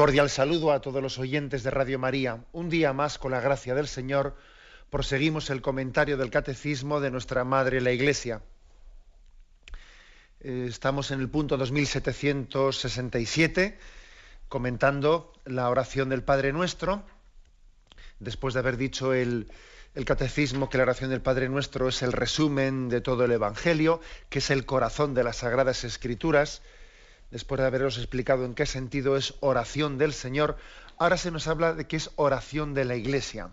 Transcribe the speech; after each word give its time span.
Cordial 0.00 0.30
saludo 0.30 0.72
a 0.72 0.80
todos 0.80 1.02
los 1.02 1.18
oyentes 1.18 1.62
de 1.62 1.68
Radio 1.68 1.98
María. 1.98 2.42
Un 2.52 2.70
día 2.70 2.94
más, 2.94 3.18
con 3.18 3.32
la 3.32 3.42
gracia 3.42 3.74
del 3.74 3.86
Señor, 3.86 4.34
proseguimos 4.88 5.50
el 5.50 5.60
comentario 5.60 6.16
del 6.16 6.30
Catecismo 6.30 7.02
de 7.02 7.10
nuestra 7.10 7.44
Madre 7.44 7.82
la 7.82 7.92
Iglesia. 7.92 8.40
Eh, 10.40 10.64
estamos 10.70 11.10
en 11.10 11.20
el 11.20 11.28
punto 11.28 11.58
2767, 11.58 13.78
comentando 14.48 15.34
la 15.44 15.68
oración 15.68 16.08
del 16.08 16.22
Padre 16.22 16.54
Nuestro. 16.54 17.04
Después 18.20 18.54
de 18.54 18.60
haber 18.60 18.78
dicho 18.78 19.12
el, 19.12 19.52
el 19.94 20.06
Catecismo 20.06 20.70
que 20.70 20.78
la 20.78 20.84
oración 20.84 21.10
del 21.10 21.20
Padre 21.20 21.50
Nuestro 21.50 21.90
es 21.90 22.00
el 22.00 22.12
resumen 22.12 22.88
de 22.88 23.02
todo 23.02 23.26
el 23.26 23.32
Evangelio, 23.32 24.00
que 24.30 24.38
es 24.38 24.50
el 24.50 24.64
corazón 24.64 25.12
de 25.12 25.24
las 25.24 25.36
Sagradas 25.36 25.84
Escrituras, 25.84 26.62
después 27.30 27.60
de 27.60 27.66
haberos 27.66 27.98
explicado 27.98 28.44
en 28.44 28.54
qué 28.54 28.66
sentido 28.66 29.16
es 29.16 29.34
oración 29.40 29.98
del 29.98 30.12
Señor, 30.12 30.56
ahora 30.98 31.16
se 31.16 31.30
nos 31.30 31.48
habla 31.48 31.74
de 31.74 31.86
que 31.86 31.96
es 31.96 32.10
oración 32.16 32.74
de 32.74 32.84
la 32.84 32.96
Iglesia. 32.96 33.50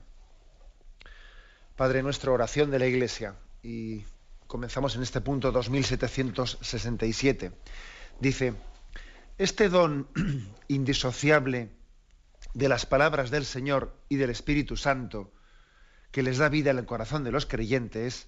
Padre 1.76 2.04
nuestro, 2.04 2.34
oración 2.34 2.72
de 2.72 2.80
la 2.80 2.88
Iglesia. 2.88 3.36
Y 3.62 4.04
comenzamos 4.48 4.96
en 4.96 5.04
este 5.04 5.22
punto 5.22 5.52
2767. 5.52 7.52
Dice, 8.20 8.56
este 9.38 9.70
don 9.70 10.08
indisociable 10.68 11.70
de 12.54 12.70
las 12.70 12.88
palabras 12.88 13.30
del 13.30 13.46
Señor 13.46 13.96
y 14.10 14.16
del 14.16 14.32
Espíritu 14.32 14.76
Santo, 14.76 15.32
que 16.12 16.24
les 16.24 16.40
da 16.40 16.50
vida 16.50 16.72
en 16.72 16.80
el 16.80 16.86
corazón 16.86 17.24
de 17.24 17.32
los 17.32 17.46
creyentes, 17.46 18.28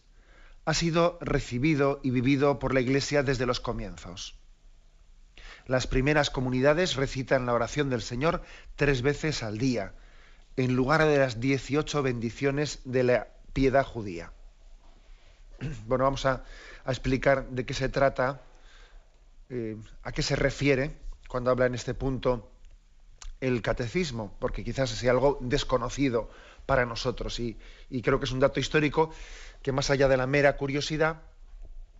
ha 0.66 0.76
sido 0.76 1.18
recibido 1.22 2.00
y 2.04 2.12
vivido 2.12 2.60
por 2.60 2.76
la 2.76 2.82
Iglesia 2.82 3.24
desde 3.24 3.48
los 3.48 3.60
comienzos. 3.60 4.39
Las 5.70 5.86
primeras 5.86 6.32
comunidades 6.32 6.96
recitan 6.96 7.46
la 7.46 7.54
oración 7.54 7.92
del 7.92 8.02
Señor 8.02 8.42
tres 8.76 9.04
veces 9.04 9.44
al 9.44 9.60
día, 9.60 9.94
en 10.58 10.76
lugar 10.76 11.06
de 11.06 11.20
las 11.20 11.40
18 11.40 12.02
bendiciones 12.02 12.80
de 12.86 13.04
la 13.04 13.28
piedad 13.54 13.86
judía. 13.86 14.32
Bueno, 15.86 16.06
vamos 16.06 16.26
a, 16.26 16.44
explicar 16.88 17.50
de 17.50 17.68
qué 17.68 17.76
se 17.76 17.88
trata, 17.88 18.42
eh, 19.52 19.78
a 20.02 20.12
qué 20.12 20.24
se 20.24 20.36
refiere 20.36 20.98
cuando 21.28 21.52
habla 21.52 21.68
en 21.68 21.76
este 21.76 21.94
punto 21.94 22.50
el 23.40 23.62
catecismo, 23.62 24.36
porque 24.40 24.64
quizás 24.64 24.90
sea 24.90 25.12
algo 25.12 25.38
desconocido 25.40 26.32
para 26.66 26.88
nosotros 26.88 27.40
y 27.40 27.56
creo 28.02 28.18
que 28.18 28.26
es 28.26 28.32
un 28.32 28.40
dato 28.40 28.60
histórico 28.60 29.12
que 29.62 29.72
más 29.72 29.92
allá 29.92 30.08
de 30.08 30.18
la 30.18 30.26
mera 30.26 30.58
curiosidad, 30.58 31.22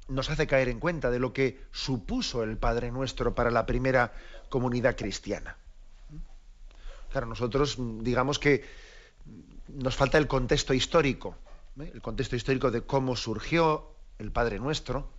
nos 0.10 0.30
hace 0.30 0.48
caer 0.48 0.70
en 0.70 0.80
cuenta 0.80 1.10
de 1.10 1.20
lo 1.20 1.32
que 1.32 1.62
supuso 1.72 2.44
el 2.44 2.58
Padre 2.58 2.92
Nuestro 2.92 3.36
para 3.36 3.52
la 3.52 3.66
primera 3.66 4.14
comunidad 4.50 4.98
cristiana. 4.98 5.56
Claro, 7.12 7.28
nosotros 7.28 7.78
digamos 8.02 8.40
que 8.40 8.66
nos 9.68 9.96
falta 9.96 10.18
el 10.18 10.28
contexto 10.28 10.74
histórico, 10.74 11.36
¿eh? 11.80 11.92
el 11.94 12.02
contexto 12.02 12.36
histórico 12.36 12.72
de 12.72 12.82
cómo 12.82 13.16
surgió 13.16 13.92
el 14.18 14.32
Padre 14.32 14.60
Nuestro 14.60 15.10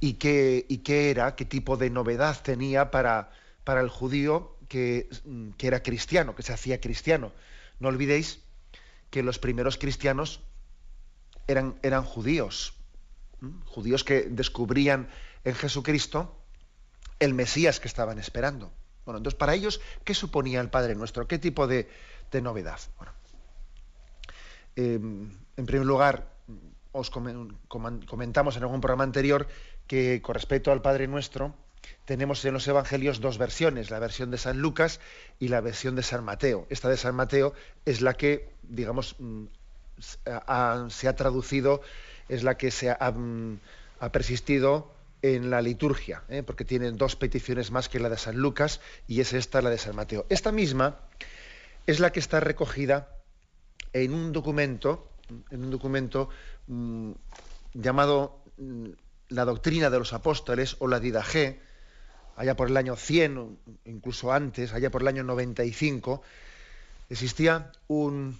y 0.00 0.14
qué, 0.14 0.66
era, 1.10 1.34
qué 1.34 1.44
tipo 1.44 1.76
de 1.76 1.90
novedad 1.90 2.40
tenía 2.42 2.90
para, 2.90 3.30
el 3.66 3.88
judío 3.88 4.56
que, 4.68 5.08
que 5.56 5.66
era 5.66 5.82
cristiano, 5.82 6.36
que 6.36 6.42
se 6.42 6.52
hacía 6.52 6.80
cristiano. 6.80 7.32
No 7.80 7.88
olvidéis 7.88 8.40
que 9.10 9.22
los 9.22 9.38
primeros 9.38 9.78
cristianos 9.78 10.40
eran, 11.46 11.76
eran 11.82 12.04
judíos 12.04 12.77
judíos 13.66 14.04
que 14.04 14.22
descubrían 14.22 15.08
en 15.44 15.54
Jesucristo 15.54 16.36
el 17.18 17.34
Mesías 17.34 17.80
que 17.80 17.88
estaban 17.88 18.18
esperando. 18.18 18.72
Bueno, 19.04 19.18
entonces 19.18 19.38
para 19.38 19.54
ellos, 19.54 19.80
¿qué 20.04 20.14
suponía 20.14 20.60
el 20.60 20.70
Padre 20.70 20.94
Nuestro? 20.94 21.26
¿Qué 21.26 21.38
tipo 21.38 21.66
de, 21.66 21.88
novedad? 22.42 22.80
Bueno, 22.96 23.12
em, 24.76 25.30
en 25.56 25.66
primer 25.66 25.86
lugar, 25.86 26.30
os 26.92 27.10
comentamos 27.10 28.56
en 28.56 28.62
algún 28.62 28.80
programa 28.80 29.04
anterior 29.04 29.46
que 29.86 30.20
con 30.22 30.34
respecto 30.34 30.72
al 30.72 30.82
Padre 30.82 31.08
Nuestro, 31.08 31.54
tenemos 32.04 32.44
en 32.44 32.54
los 32.54 32.66
Evangelios 32.68 33.20
dos 33.20 33.38
versiones, 33.38 33.90
la 33.90 33.98
versión 33.98 34.30
de 34.30 34.38
San 34.38 34.58
Lucas 34.58 35.00
y 35.38 35.48
la 35.48 35.60
versión 35.60 35.94
de 35.94 36.02
San 36.02 36.24
Mateo. 36.24 36.66
Esta 36.70 36.88
de 36.88 36.96
San 36.96 37.14
Mateo 37.14 37.54
es 37.84 38.00
la 38.00 38.14
que, 38.14 38.52
digamos, 38.62 39.16
mm, 39.18 39.44
se 39.98 41.08
ha 41.08 41.16
traducido 41.16 41.80
es 42.28 42.42
la 42.42 42.56
que 42.56 42.70
se 42.70 42.90
ha, 42.90 43.10
mm, 43.10 43.60
persistido 44.12 44.94
en 45.22 45.50
la 45.50 45.60
liturgia, 45.60 46.22
¿eh? 46.28 46.42
porque 46.44 46.64
tienen 46.64 46.96
dos 46.96 47.16
peticiones 47.16 47.70
más 47.70 47.88
que 47.88 47.98
la 47.98 48.08
de 48.08 48.18
San 48.18 48.36
Lucas 48.36 48.80
y 49.08 49.20
es 49.20 49.32
esta 49.32 49.60
la 49.62 49.70
de 49.70 49.78
San 49.78 49.96
Mateo. 49.96 50.26
Esta 50.28 50.52
misma 50.52 51.00
es 51.86 51.98
la 51.98 52.12
que 52.12 52.20
está 52.20 52.38
recogida 52.38 53.08
en 53.92 54.14
un 54.14 54.32
documento, 54.32 55.10
en 55.50 55.64
un 55.64 55.70
documento 55.70 56.28
mm, 56.68 57.12
llamado 57.74 58.42
mm, 58.58 58.90
la 59.30 59.44
doctrina 59.44 59.90
de 59.90 59.98
los 59.98 60.12
apóstoles 60.12 60.76
o 60.78 60.86
la 60.86 61.00
Didaje, 61.00 61.60
allá 62.36 62.54
por 62.54 62.68
el 62.68 62.76
año 62.76 62.94
100, 62.94 63.58
incluso 63.86 64.32
antes, 64.32 64.72
allá 64.72 64.90
por 64.90 65.02
el 65.02 65.08
año 65.08 65.24
95, 65.24 66.22
existía 67.10 67.72
un, 67.88 68.38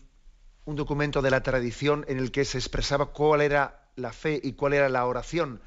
un 0.69 0.77
documento 0.77 1.23
de 1.23 1.31
la 1.31 1.43
tradición 1.43 2.05
en 2.09 2.19
el 2.19 2.31
que 2.31 2.45
se 2.45 2.59
expresaba 2.59 3.07
cuál 3.07 3.41
era 3.41 3.89
la 3.97 4.13
fe 4.13 4.39
y 4.43 4.53
cuál 4.53 4.75
era 4.75 4.91
la 4.91 5.07
oración 5.07 5.63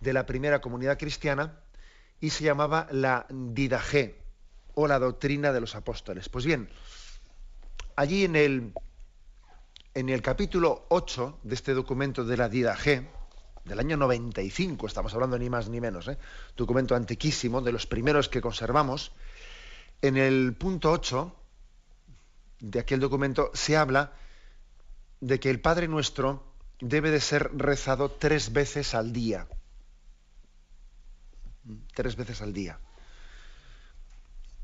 de 0.00 0.14
la 0.14 0.24
primera 0.24 0.62
comunidad 0.62 0.98
cristiana 0.98 1.60
y 2.22 2.30
se 2.30 2.44
llamaba 2.44 2.88
la 2.90 3.26
Didaje 3.28 4.18
o 4.72 4.88
la 4.88 4.98
doctrina 4.98 5.52
de 5.52 5.60
los 5.60 5.74
apóstoles. 5.74 6.30
Pues 6.30 6.46
bien, 6.46 6.70
allí 7.96 8.24
en 8.24 8.34
el, 8.34 8.72
en 9.92 10.08
el 10.08 10.22
capítulo 10.22 10.86
8 10.88 11.40
de 11.42 11.54
este 11.54 11.74
documento 11.74 12.24
de 12.24 12.38
la 12.38 12.48
Didaje, 12.48 13.10
del 13.66 13.78
año 13.78 13.98
95, 13.98 14.86
estamos 14.86 15.12
hablando 15.12 15.38
ni 15.38 15.50
más 15.50 15.68
ni 15.68 15.82
menos, 15.82 16.08
¿eh? 16.08 16.16
documento 16.56 16.94
antiquísimo, 16.94 17.60
de 17.60 17.72
los 17.72 17.86
primeros 17.86 18.30
que 18.30 18.40
conservamos, 18.40 19.12
en 20.00 20.16
el 20.16 20.54
punto 20.54 20.92
8 20.92 21.36
de 22.60 22.80
aquel 22.80 23.00
documento 23.00 23.50
se 23.52 23.76
habla 23.76 24.14
de 25.20 25.40
que 25.40 25.50
el 25.50 25.60
Padre 25.60 25.88
Nuestro 25.88 26.44
debe 26.80 27.10
de 27.10 27.20
ser 27.20 27.50
rezado 27.56 28.10
tres 28.10 28.52
veces 28.52 28.94
al 28.94 29.12
día. 29.12 29.48
Tres 31.94 32.16
veces 32.16 32.42
al 32.42 32.52
día. 32.52 32.78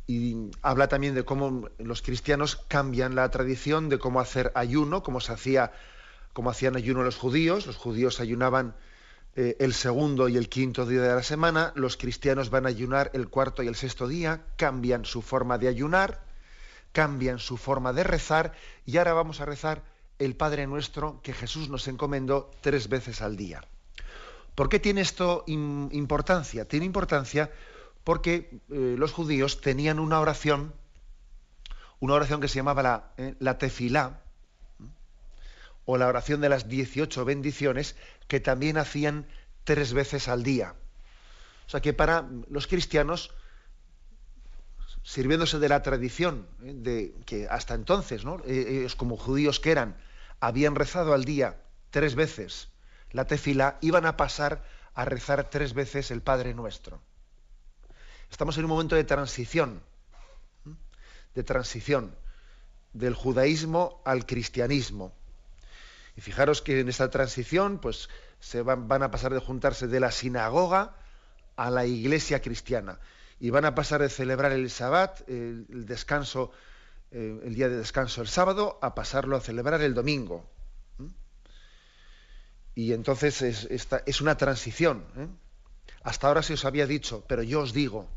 Y 0.07 0.51
habla 0.61 0.89
también 0.89 1.15
de 1.15 1.25
cómo 1.25 1.69
los 1.79 2.03
cristianos 2.03 2.57
cambian 2.69 3.15
la 3.15 3.31
tradición 3.31 3.89
de 3.89 3.99
cómo 3.99 4.21
hacer 4.21 4.53
ayuno, 4.55 5.03
cómo 5.03 5.21
se 5.21 5.33
hacía, 5.33 5.73
cómo 6.33 6.51
hacían 6.51 6.77
ayuno 6.77 7.03
los 7.03 7.17
judíos. 7.17 7.67
Los 7.67 7.77
judíos 7.77 8.21
ayunaban 8.21 8.75
eh, 9.35 9.57
el 9.61 9.73
segundo 9.73 10.29
y 10.29 10.37
el 10.37 10.51
quinto 10.51 10.85
día 10.85 11.01
de 11.01 11.15
la 11.15 11.23
semana, 11.23 11.73
los 11.75 11.97
cristianos 11.97 12.51
van 12.51 12.67
a 12.67 12.69
ayunar 12.69 13.11
el 13.15 13.29
cuarto 13.29 13.63
y 13.63 13.67
el 13.67 13.77
sexto 13.77 14.07
día, 14.07 14.45
cambian 14.57 15.07
su 15.07 15.23
forma 15.23 15.57
de 15.57 15.69
ayunar, 15.69 16.23
cambian 16.93 17.39
su 17.39 17.57
forma 17.57 17.95
de 17.95 18.05
rezar, 18.05 18.53
y 18.85 18.99
ahora 18.99 19.15
vamos 19.15 19.41
a 19.41 19.47
rezar 19.47 19.83
el 20.19 20.37
Padre 20.37 20.67
Nuestro 20.67 21.21
que 21.23 21.33
Jesús 21.33 21.69
nos 21.69 21.89
encomendó 21.89 22.51
tres 22.61 22.89
veces 22.89 23.23
al 23.23 23.37
día. 23.37 23.67
¿Por 24.55 24.69
qué 24.69 24.79
tiene 24.79 25.01
esto 25.01 25.45
importancia? 25.47 26.67
Tiene 26.67 26.87
importancia 26.87 27.51
porque 28.05 28.61
eh, 28.71 28.97
los 28.99 29.13
judíos 29.13 29.61
tenían 29.61 29.99
una 29.99 30.21
oración, 30.21 30.75
una 32.01 32.15
oración 32.15 32.41
que 32.41 32.49
se 32.49 32.57
llamaba 32.57 32.83
la, 32.83 33.13
eh, 33.17 33.35
la 33.39 33.59
tefilá, 33.59 34.21
o 35.85 35.97
la 35.97 36.07
oración 36.07 36.41
de 36.41 36.49
las 36.49 36.69
18 36.69 37.25
bendiciones, 37.25 37.97
que 38.29 38.41
también 38.41 38.79
hacían 38.79 39.27
tres 39.65 39.93
veces 39.93 40.29
al 40.29 40.43
día. 40.43 40.75
O 41.67 41.71
sea 41.71 41.81
que 41.81 41.93
para 41.93 42.29
los 42.49 42.67
cristianos, 42.67 43.33
sirviéndose 45.03 45.59
de 45.59 45.69
la 45.69 45.83
tradición, 45.83 46.47
eh, 46.63 46.73
de 46.75 47.15
que 47.27 47.49
hasta 47.49 47.75
entonces, 47.75 48.25
¿no? 48.25 48.43
ellos 48.47 48.97
como 48.97 49.17
judíos 49.17 49.61
que 49.61 49.73
eran, 49.73 49.97
habían 50.41 50.75
rezado 50.75 51.15
al 51.15 51.25
día 51.25 51.57
tres 51.91 52.15
veces 52.15 52.69
la 53.13 53.27
tefila, 53.27 53.79
iban 53.81 54.07
a 54.07 54.17
pasar 54.17 54.65
a 54.95 55.05
rezar 55.05 55.49
tres 55.51 55.75
veces 55.75 56.11
el 56.11 56.23
Padre 56.23 56.55
Nuestro. 56.55 57.01
Estamos 58.31 58.57
en 58.57 58.65
un 58.65 58.71
momento 58.71 58.97
de 58.97 59.05
transición. 59.05 59.83
de 61.35 61.43
transición 61.43 62.15
del 62.93 63.15
judaísmo 63.15 64.03
al 64.05 64.27
cristianismo. 64.27 65.15
Y 66.15 66.21
fijaros 66.21 66.61
que 66.61 66.81
en 66.81 66.91
esta 66.91 67.11
transición, 67.11 67.79
pues 67.79 68.11
se 68.39 68.61
van, 68.61 68.87
van, 68.87 69.03
a 69.03 69.11
pasar 69.11 69.33
de 69.33 69.41
juntarse 69.41 69.87
de 69.87 69.99
la 69.99 70.11
sinagoga 70.11 70.95
a 71.57 71.71
la 71.71 71.87
iglesia 71.87 72.43
cristiana. 72.43 72.99
Y 73.43 73.51
van 73.51 73.65
a 73.65 73.75
pasar 73.75 74.01
de 74.01 74.09
celebrar 74.09 74.53
el 74.53 74.71
Sabbat, 74.71 75.29
el, 75.29 75.85
descanso, 75.85 76.53
eh, 77.11 77.41
el 77.43 77.57
día 77.57 77.69
de 77.69 77.77
descanso 77.77 78.23
el 78.23 78.29
sábado, 78.29 78.79
a 78.81 78.95
pasarlo 78.95 79.37
a 79.37 79.41
celebrar 79.41 79.83
el 79.83 79.95
domingo. 79.95 80.49
Y 82.77 82.93
entonces 82.93 83.43
es 83.43 84.21
una 84.21 84.37
transición. 84.37 85.05
¿eh? 85.17 85.27
Hasta 86.05 86.29
ahora 86.29 86.45
se 86.45 86.55
os 86.55 86.65
había 86.65 86.87
dicho, 86.87 87.25
pero 87.27 87.43
yo 87.43 87.63
os 87.63 87.73
digo. 87.73 88.09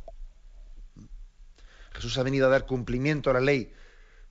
Jesús 1.93 2.19
ha 2.19 2.23
venido 2.23 2.45
a 2.45 2.51
dar 2.51 2.67
cumplimiento 2.67 3.31
a 3.31 3.33
la 3.33 3.41
ley 3.41 3.73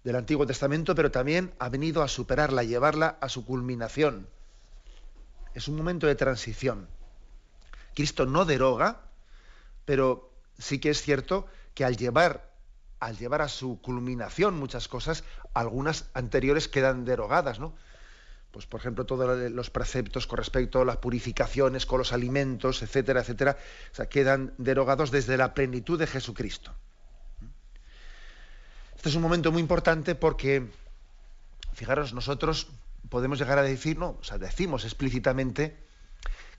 del 0.05 0.15
Antiguo 0.15 0.47
Testamento, 0.47 0.95
pero 0.95 1.11
también 1.11 1.55
ha 1.59 1.71
venido 1.71 2.05
a 2.05 2.09
superarla, 2.09 2.61
a 2.61 2.65
llevarla 2.65 3.19
a 3.21 3.29
su 3.29 3.45
culminación. 3.45 4.29
Es 5.55 5.67
un 5.67 5.75
momento 5.75 6.07
de 6.07 6.15
transición. 6.15 6.87
Cristo 7.97 8.27
no 8.27 8.45
deroga, 8.45 9.01
pero 9.85 10.31
sí 10.59 10.79
que 10.79 10.91
es 10.91 11.03
cierto 11.03 11.47
que 11.75 11.85
al 11.85 11.97
llevar, 11.97 12.51
al 13.01 13.17
llevar 13.17 13.43
a 13.43 13.49
su 13.49 13.81
culminación 13.81 14.59
muchas 14.59 14.89
cosas, 14.89 15.25
algunas 15.53 16.07
anteriores 16.15 16.69
quedan 16.69 17.05
derogadas, 17.05 17.59
¿no? 17.59 17.75
Pues, 18.51 18.67
por 18.67 18.79
ejemplo, 18.79 19.05
todos 19.05 19.51
los 19.51 19.71
preceptos 19.71 20.29
con 20.29 20.39
respecto 20.39 20.81
a 20.81 20.85
las 20.85 20.99
purificaciones 20.99 21.87
con 21.87 21.99
los 21.99 22.13
alimentos, 22.13 22.83
etcétera, 22.83 23.23
etcétera, 23.23 23.59
quedan 24.09 24.55
derogados 24.59 25.11
desde 25.11 25.37
la 25.37 25.55
plenitud 25.55 25.99
de 25.99 26.07
Jesucristo. 26.07 26.73
Este 28.95 29.09
es 29.09 29.17
un 29.17 29.23
momento 29.23 29.51
muy 29.51 29.61
importante 29.61 30.15
porque, 30.15 30.71
fijaros, 31.73 32.15
nosotros 32.15 32.69
podemos 33.09 33.41
llegar 33.41 33.59
a 33.59 33.63
decir, 33.63 33.99
no, 33.99 34.17
o 34.21 34.25
sea, 34.25 34.39
decimos 34.39 34.85
explícitamente 34.85 35.77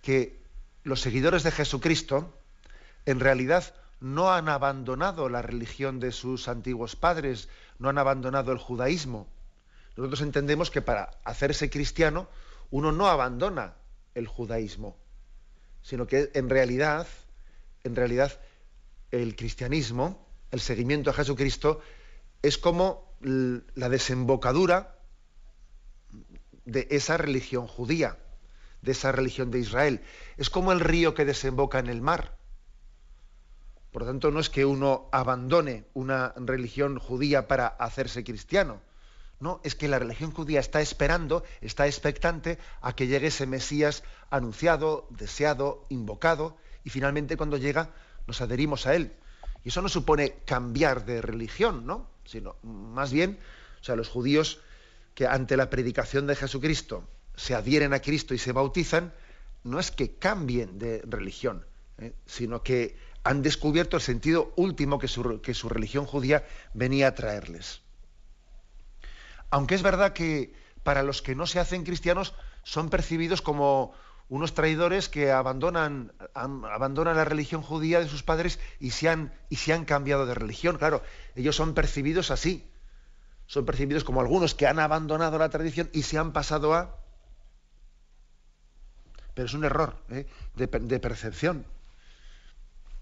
que 0.02 0.44
los 0.84 1.00
seguidores 1.00 1.44
de 1.44 1.52
Jesucristo 1.52 2.38
en 3.06 3.22
realidad 3.22 3.74
no 4.00 4.32
han 4.32 4.50
abandonado 4.50 5.30
la 5.30 5.42
religión 5.42 6.00
de 6.00 6.12
sus 6.12 6.48
antiguos 6.48 6.96
padres, 6.96 7.50
no 7.80 7.90
han 7.90 7.98
abandonado 7.98 8.52
el 8.52 8.58
judaísmo. 8.58 9.28
Nosotros 9.96 10.22
entendemos 10.22 10.72
que 10.72 10.82
para 10.82 11.12
hacerse 11.24 11.70
cristiano 11.70 12.28
uno 12.72 12.92
no 12.92 13.08
abandona 13.08 13.76
el 14.14 14.28
judaísmo, 14.28 14.98
sino 15.82 16.08
que 16.08 16.32
en 16.34 16.50
realidad, 16.50 17.08
en 17.84 17.96
realidad 17.96 18.40
el 19.12 19.36
cristianismo, 19.36 20.28
el 20.52 20.60
seguimiento 20.60 21.10
a 21.10 21.14
Jesucristo 21.14 21.82
es 22.42 22.58
como 22.58 23.16
la 23.20 23.90
desembocadura 23.90 24.96
de 26.66 26.88
esa 26.92 27.18
religión 27.18 27.68
judía, 27.68 28.18
de 28.82 28.92
esa 28.92 29.12
religión 29.12 29.52
de 29.52 29.60
Israel. 29.60 30.02
Es 30.38 30.50
como 30.50 30.72
el 30.72 30.80
río 30.80 31.14
que 31.14 31.26
desemboca 31.26 31.80
en 31.80 31.88
el 31.88 32.02
mar. 32.02 32.38
Por 33.96 34.02
lo 34.02 34.10
tanto, 34.10 34.30
no 34.30 34.42
es 34.42 34.50
que 34.50 34.66
uno 34.66 35.08
abandone 35.14 35.86
una 35.94 36.34
religión 36.36 37.00
judía 37.00 37.48
para 37.48 37.68
hacerse 37.68 38.26
cristiano. 38.26 38.82
No, 39.40 39.62
es 39.64 39.74
que 39.74 39.88
la 39.88 40.00
religión 40.00 40.32
judía 40.32 40.60
está 40.60 40.82
esperando, 40.82 41.46
está 41.62 41.88
expectante 41.88 42.60
a 42.82 42.94
que 42.94 43.08
llegue 43.08 43.28
ese 43.28 43.48
Mesías 43.48 44.04
anunciado, 44.30 45.08
deseado, 45.12 45.86
invocado, 45.88 46.58
y 46.84 46.90
finalmente 46.90 47.38
cuando 47.38 47.56
llega 47.56 47.92
nos 48.28 48.42
adherimos 48.42 48.86
a 48.86 48.96
él. 48.96 49.14
Y 49.64 49.70
eso 49.70 49.82
no 49.82 49.88
supone 49.88 50.40
cambiar 50.44 51.06
de 51.06 51.22
religión, 51.22 51.86
¿no? 51.86 52.10
Sino 52.26 52.58
más 52.64 53.14
bien, 53.14 53.40
o 53.80 53.84
sea, 53.86 53.96
los 53.96 54.10
judíos 54.10 54.60
que 55.14 55.26
ante 55.26 55.56
la 55.56 55.70
predicación 55.70 56.28
de 56.28 56.36
Jesucristo 56.36 57.08
se 57.38 57.56
adhieren 57.56 57.94
a 57.94 58.02
Cristo 58.02 58.34
y 58.34 58.40
se 58.40 58.52
bautizan, 58.52 59.14
no 59.64 59.80
es 59.80 59.90
que 59.92 60.16
cambien 60.16 60.80
de 60.80 61.02
religión, 61.08 61.66
¿eh? 61.98 62.12
sino 62.26 62.62
que 62.62 62.98
han 63.26 63.42
descubierto 63.42 63.98
el 63.98 64.04
sentido 64.04 64.54
último 64.56 65.00
que 65.00 65.08
su, 65.08 65.68
religión 65.68 66.06
judía 66.06 66.46
venía 66.76 67.08
a 67.08 67.16
traerles. 67.16 67.82
Aunque 69.50 69.74
es 69.74 69.82
verdad 69.82 70.14
que 70.14 70.54
para 70.84 71.02
los 71.02 71.24
que 71.24 71.34
no 71.34 71.48
se 71.48 71.60
hacen 71.60 71.84
cristianos 71.84 72.36
son 72.64 72.92
percibidos 72.92 73.42
como 73.42 73.94
unos 74.30 74.54
traidores 74.54 75.10
que 75.10 75.32
abandonan, 75.32 76.14
la 76.36 77.26
religión 77.26 77.64
judía 77.64 78.00
de 78.00 78.08
sus 78.08 78.22
padres 78.22 78.60
y 78.80 78.92
se, 78.92 79.10
han, 79.10 79.34
y 79.50 79.56
se 79.56 79.74
han 79.74 79.86
cambiado 79.86 80.28
de 80.28 80.36
religión. 80.36 80.78
Claro, 80.78 81.02
ellos 81.36 81.56
son 81.56 81.74
percibidos 81.74 82.30
así. 82.30 82.70
Son 83.48 83.66
percibidos 83.66 84.04
como 84.04 84.22
algunos 84.22 84.54
que 84.54 84.68
han 84.68 84.78
abandonado 84.78 85.40
la 85.40 85.50
tradición 85.50 85.90
y 85.94 86.04
se 86.04 86.20
han 86.20 86.32
pasado 86.32 86.76
a... 86.76 87.00
Pero 89.34 89.48
es 89.48 89.54
un 89.56 89.64
error 89.64 89.98
¿eh? 90.12 90.28
de 90.54 91.00
percepción. 91.00 91.66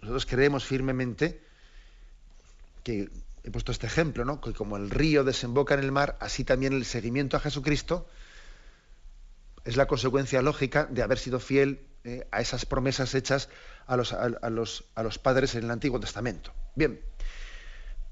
Nosotros 0.03 0.25
creemos 0.25 0.65
firmemente 0.65 1.41
que 2.83 3.09
he 3.41 3.51
puesto 3.51 3.71
este 3.71 3.87
ejemplo, 3.87 4.25
¿no? 4.25 4.41
Que 4.41 4.51
como 4.51 4.75
el 4.75 4.89
río 4.89 5.23
desemboca 5.23 5.75
en 5.75 5.79
el 5.79 5.93
mar, 5.93 6.17
así 6.19 6.43
también 6.43 6.73
el 6.73 6.83
seguimiento 6.83 7.37
a 7.37 7.39
Jesucristo 7.39 8.05
es 9.63 9.77
la 9.77 9.85
consecuencia 9.85 10.41
lógica 10.41 10.87
de 10.89 11.03
haber 11.03 11.17
sido 11.17 11.39
fiel 11.39 11.87
eh, 12.03 12.27
a 12.31 12.41
esas 12.41 12.65
promesas 12.65 13.15
hechas 13.15 13.47
a 13.87 13.95
los, 13.95 15.19
padres 15.19 15.55
en 15.55 15.63
el 15.63 15.71
Antiguo 15.71 16.01
Testamento. 16.01 16.51
Bien, 16.75 16.99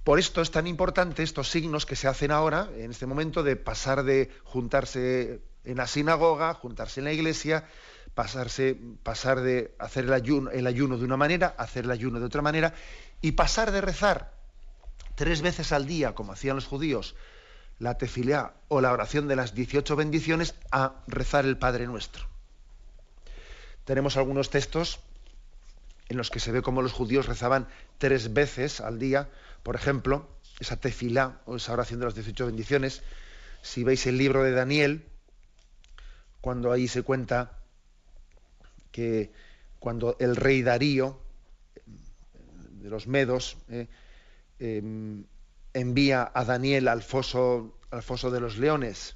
por 0.06 0.18
esto 0.18 0.42
es 0.42 0.50
tan 0.50 0.68
importante 0.68 1.24
estos 1.24 1.50
signos 1.50 1.86
que 1.86 1.98
se 1.98 2.08
hacen 2.08 2.32
ahora, 2.32 2.70
en 2.78 2.92
este 2.92 3.06
momento, 3.06 3.44
de 3.44 3.58
pasar 3.58 4.04
de 4.04 4.32
juntarse 4.46 5.42
en 5.66 5.76
la 5.76 5.88
sinagoga, 5.88 6.54
juntarse 6.54 7.02
en 7.02 7.04
la 7.04 7.12
iglesia, 7.12 7.66
pasarse, 8.14 8.78
pasar 9.04 9.42
de 9.42 9.74
hacer 9.80 10.06
el 10.06 10.14
ayuno, 10.14 10.52
el 10.52 10.68
ayuno 10.68 10.98
de 10.98 11.06
una 11.06 11.18
manera, 11.18 11.56
hacer 11.58 11.86
el 11.86 11.92
ayuno 11.92 12.20
de 12.20 12.26
otra 12.26 12.42
manera, 12.42 12.74
y 13.22 13.34
pasar 13.34 13.72
de 13.72 13.82
rezar 13.82 14.34
tres 15.16 15.42
veces 15.42 15.72
al 15.72 15.86
día, 15.86 16.14
como 16.14 16.34
hacían 16.34 16.56
los 16.56 16.66
judíos, 16.66 17.16
la 17.80 17.98
tefilá 17.98 18.54
o 18.68 18.82
la 18.82 18.92
oración 18.92 19.28
de 19.28 19.36
las 19.36 19.56
18 19.56 19.96
bendiciones 19.96 20.56
a 20.72 20.96
rezar 21.08 21.46
el 21.46 21.58
Padre 21.58 21.88
Nuestro. 21.88 22.26
Tenemos 23.86 24.18
algunos 24.18 24.50
textos 24.50 25.00
en 26.10 26.18
los 26.18 26.30
que 26.30 26.40
se 26.40 26.52
ve 26.52 26.62
cómo 26.62 26.82
los 26.82 26.92
judíos 26.92 27.26
rezaban 27.26 27.68
tres 27.98 28.34
veces 28.34 28.82
al 28.82 29.00
día, 29.00 29.30
por 29.64 29.76
ejemplo, 29.76 30.28
esa 30.60 30.78
tefilá 30.78 31.40
o 31.46 31.56
esa 31.56 31.74
oración 31.74 32.00
de 32.00 32.06
las 32.06 32.16
18 32.16 32.46
bendiciones. 32.48 33.02
Si 33.62 33.84
veis 33.84 34.06
el 34.06 34.18
libro 34.18 34.44
de 34.44 34.52
Daniel, 34.52 35.06
cuando 36.42 36.72
ahí 36.72 36.88
se 36.88 37.02
cuenta 37.02 37.61
que 38.92 39.32
cuando 39.80 40.16
el 40.20 40.36
rey 40.36 40.62
Darío 40.62 41.20
de 42.82 42.90
los 42.90 43.08
Medos 43.08 43.58
eh, 43.70 43.88
eh, 44.60 45.24
envía 45.74 46.32
a 46.34 46.46
Daniel 46.46 46.88
al 46.88 47.02
foso, 47.02 47.78
al 47.90 48.04
foso 48.04 48.32
de 48.32 48.40
los 48.40 48.58
leones, 48.58 49.16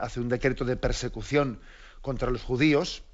hace 0.00 0.20
un 0.20 0.28
decreto 0.28 0.64
de 0.64 0.76
persecución 0.76 1.60
contra 2.00 2.30
los 2.30 2.42
judíos 2.42 3.04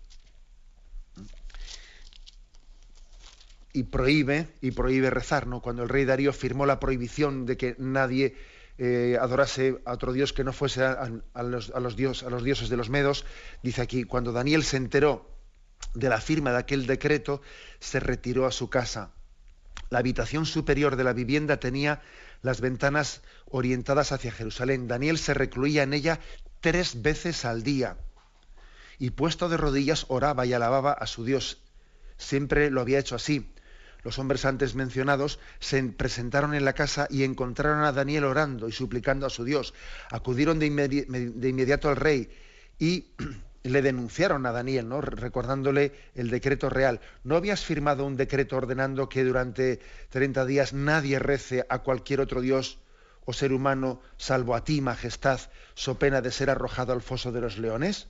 y 3.73 3.85
prohíbe, 3.85 5.11
rezar, 5.11 5.47
¿no? 5.47 5.61
Cuando 5.61 5.85
el 5.85 5.89
rey 5.89 6.05
Darío 6.05 6.33
firmó 6.33 6.67
la 6.67 6.81
prohibición 6.81 7.47
de 7.47 7.57
que 7.57 7.77
nadie 7.79 8.35
eh, 8.79 9.17
adorase 9.21 9.79
a 9.85 9.93
otro 9.93 10.13
dios 10.13 10.33
que 10.33 10.43
no 10.43 10.53
fuese 10.53 10.83
a 10.83 11.11
los 11.43 11.97
dioses 11.97 12.69
de 12.69 12.77
los 12.77 12.91
medos, 12.91 13.25
dice 13.63 13.83
aquí, 13.83 14.05
cuando 14.05 14.33
Daniel 14.33 14.65
se 14.65 14.79
enteró 14.79 15.38
de 15.95 16.09
la 16.09 16.21
firma 16.21 16.53
de 16.53 16.59
aquel 16.59 16.87
decreto, 16.87 17.43
se 17.81 18.01
retiró 18.01 18.47
a 18.47 18.53
su 18.53 18.71
casa. 18.71 19.13
La 19.91 20.01
habitación 20.01 20.47
superior 20.47 20.97
de 20.97 21.05
la 21.05 21.13
vivienda 21.13 21.59
tenía 21.59 22.03
las 22.43 22.61
ventanas 22.61 23.23
orientadas 23.47 24.13
hacia 24.13 24.33
Jerusalén. 24.33 24.89
Daniel 24.89 25.19
se 25.19 25.35
recluía 25.35 25.83
en 25.83 25.95
ella 25.95 26.21
tres 26.61 27.03
veces 27.03 27.45
al 27.45 27.63
día 27.63 27.97
y 28.99 29.11
puesto 29.11 29.49
de 29.49 29.57
rodillas 29.57 30.07
oraba 30.09 30.45
y 30.45 30.53
alababa 30.53 30.93
a 30.93 31.07
su 31.07 31.25
Dios. 31.25 31.59
Siempre 32.17 32.71
lo 32.71 32.81
había 32.81 32.99
hecho 32.99 33.15
así. 33.15 33.53
Los 34.03 34.19
hombres 34.19 34.45
antes 34.45 34.75
mencionados 34.75 35.39
se 35.61 35.83
presentaron 35.85 36.55
en 36.55 36.65
la 36.65 36.73
casa 36.73 37.07
y 37.11 37.25
encontraron 37.25 37.85
a 37.85 37.93
Daniel 37.93 38.25
orando 38.25 38.69
y 38.69 38.73
suplicando 38.73 39.27
a 39.27 39.31
su 39.31 39.45
Dios. 39.45 39.75
Acudieron 40.11 40.59
de, 40.59 40.67
inmedi 40.67 41.03
de 41.03 41.49
inmediato 41.49 41.89
al 41.89 41.97
rey 41.97 42.31
y 42.79 43.07
le 43.69 43.83
denunciaron 43.83 44.47
a 44.47 44.53
Daniel, 44.53 44.89
recordándole 45.01 45.93
el 46.15 46.31
decreto 46.31 46.71
real. 46.71 47.01
¿No 47.25 47.37
habías 47.37 47.65
firmado 47.65 48.05
un 48.05 48.17
decreto 48.17 48.57
ordenando 48.57 49.09
que 49.09 49.25
durante 49.25 49.81
30 50.11 50.45
días 50.45 50.73
nadie 50.73 51.19
rece 51.19 51.67
a 51.69 51.81
cualquier 51.81 52.21
otro 52.21 52.41
dios 52.41 52.79
o 53.25 53.33
ser 53.33 53.53
humano 53.53 54.01
salvo 54.17 54.55
a 54.55 54.65
ti, 54.65 54.81
majestad, 54.81 55.41
so 55.75 55.99
pena 55.99 56.21
de 56.21 56.31
ser 56.31 56.51
arrojado 56.51 56.93
al 56.93 57.03
foso 57.03 57.33
de 57.33 57.41
los 57.41 57.59
leones? 57.59 58.09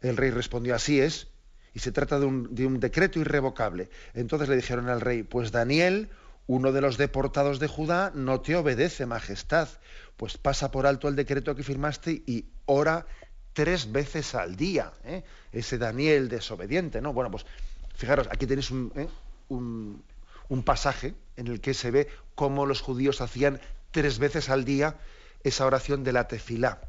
El 0.00 0.16
rey 0.16 0.30
respondió, 0.30 0.74
así 0.74 1.00
es, 1.00 1.28
y 1.72 1.78
se 1.78 1.92
trata 1.92 2.18
de 2.18 2.26
un, 2.26 2.54
de 2.54 2.66
un 2.66 2.80
decreto 2.80 3.20
irrevocable. 3.20 3.90
Entonces 4.14 4.48
le 4.48 4.56
dijeron 4.56 4.88
al 4.88 5.00
rey, 5.00 5.22
pues 5.22 5.52
Daniel, 5.52 6.10
uno 6.46 6.72
de 6.72 6.80
los 6.80 6.98
deportados 6.98 7.60
de 7.60 7.68
Judá 7.68 8.12
no 8.14 8.40
te 8.40 8.56
obedece, 8.56 9.06
majestad, 9.06 9.68
pues 10.16 10.36
pasa 10.36 10.70
por 10.70 10.86
alto 10.86 11.08
el 11.08 11.16
decreto 11.16 11.54
que 11.54 11.62
firmaste 11.62 12.22
y 12.26 12.46
ora 12.66 13.06
tres 13.52 13.90
veces 13.92 14.34
al 14.34 14.56
día. 14.56 14.92
¿eh? 15.04 15.24
Ese 15.52 15.78
Daniel 15.78 16.28
desobediente, 16.28 17.00
¿no? 17.00 17.12
Bueno, 17.12 17.30
pues 17.30 17.46
fijaros, 17.94 18.28
aquí 18.30 18.46
tenéis 18.46 18.70
¿eh? 18.70 19.08
un, 19.48 20.02
un, 20.48 20.62
pasaje 20.62 21.14
en 21.36 21.46
el 21.46 21.60
que 21.60 21.74
se 21.74 21.90
ve 21.90 22.08
cómo 22.34 22.66
los 22.66 22.80
judíos 22.80 23.20
hacían 23.20 23.60
tres 23.90 24.18
veces 24.18 24.48
al 24.48 24.64
día 24.64 24.96
esa 25.42 25.66
oración 25.66 26.04
de 26.04 26.12
la 26.12 26.28
tefilá. 26.28 26.80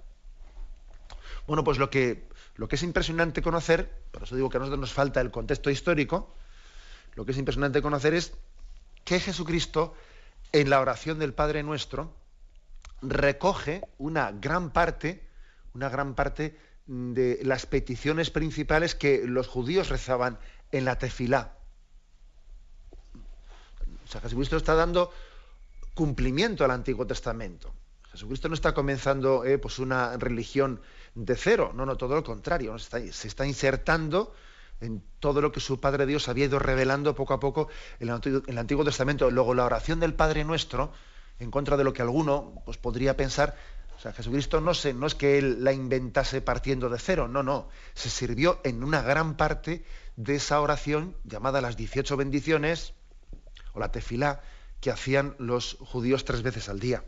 Bueno, 1.48 1.64
pues 1.64 1.78
lo 1.78 1.90
que, 1.90 2.28
lo 2.56 2.68
que 2.68 2.76
es 2.76 2.84
impresionante 2.84 3.42
conocer, 3.42 3.92
por 4.12 4.24
eso 4.24 4.36
digo 4.36 4.50
que 4.50 4.58
a 4.58 4.60
nosotros 4.60 4.80
nos 4.80 4.94
falta 4.94 5.22
el 5.22 5.32
contexto 5.32 5.70
histórico, 5.70 6.34
lo 7.16 7.26
que 7.26 7.32
es 7.32 7.38
impresionante 7.38 7.82
conocer 7.82 8.14
es 8.14 8.34
que 9.04 9.20
Jesucristo, 9.20 9.94
en 10.52 10.70
la 10.70 10.80
oración 10.80 11.20
del 11.20 11.34
Padre 11.34 11.64
Nuestro, 11.64 12.14
recoge 13.02 13.82
una 13.98 14.32
gran 14.32 14.72
parte 14.72 15.28
una 15.74 15.90
gran 15.90 16.16
parte 16.16 16.58
de 16.88 17.40
las 17.44 17.66
peticiones 17.66 18.32
principales 18.32 18.96
que 18.96 19.24
los 19.26 19.48
judíos 19.48 19.90
rezaban 19.90 20.40
en 20.72 20.86
la 20.86 20.98
tefilá. 20.98 21.58
O 24.04 24.08
sea, 24.08 24.22
Jesucristo 24.22 24.58
está 24.58 24.76
dando 24.76 25.12
cumplimiento 25.94 26.66
al 26.66 26.72
Antiguo 26.72 27.06
Testamento. 27.08 27.74
Jesucristo 28.12 28.50
no 28.50 28.56
está 28.56 28.74
comenzando 28.74 29.46
eh, 29.46 29.58
pues 29.58 29.80
una 29.80 30.18
religión 30.18 30.82
de 31.16 31.36
cero, 31.36 31.72
no, 31.74 31.86
no, 31.86 31.96
todo 31.96 32.16
lo 32.16 32.24
contrario, 32.24 32.78
se 32.78 33.28
está, 33.28 33.46
insertando 33.46 34.34
en 34.82 35.02
todo 35.20 35.42
lo 35.42 35.52
que 35.52 35.60
su 35.60 35.80
Padre 35.80 36.06
Dios 36.06 36.28
había 36.28 36.46
ido 36.46 36.60
revelando 36.60 37.16
poco 37.16 37.34
a 37.34 37.40
poco 37.40 37.70
en 38.00 38.10
el, 38.48 38.58
Antiguo, 38.58 38.84
Testamento. 38.84 39.30
Luego 39.32 39.54
la 39.54 39.66
oración 39.66 40.00
del 40.00 40.14
Padre 40.14 40.44
Nuestro, 40.44 40.92
en 41.40 41.52
contra 41.52 41.78
de 41.78 41.84
lo 41.84 41.94
que 41.94 42.02
alguno 42.02 42.62
pues, 42.66 42.78
podría 42.78 43.16
pensar, 43.16 43.56
o 44.02 44.04
sea, 44.04 44.14
Jesucristo 44.14 44.62
no, 44.62 44.72
no 44.96 45.06
es 45.06 45.14
que 45.14 45.38
él 45.38 45.64
la 45.64 45.74
inventase 45.74 46.42
partiendo 46.42 46.90
de 46.90 46.98
cero, 46.98 47.28
no, 47.28 47.44
no. 47.44 47.70
Se 47.94 48.10
sirvió 48.10 48.60
en 48.64 48.84
una 48.84 49.04
gran 49.04 49.38
parte 49.38 49.86
de 50.16 50.38
esa 50.38 50.60
oración 50.60 51.16
llamada 51.24 51.62
las 51.62 51.78
18 51.78 52.18
bendiciones 52.18 52.96
o 53.74 53.80
la 53.80 53.92
tefilá 53.92 54.42
que 54.80 54.90
hacían 54.90 55.36
los 55.38 55.78
judíos 55.82 56.26
tres 56.26 56.42
veces 56.42 56.68
al 56.68 56.80
día. 56.80 57.04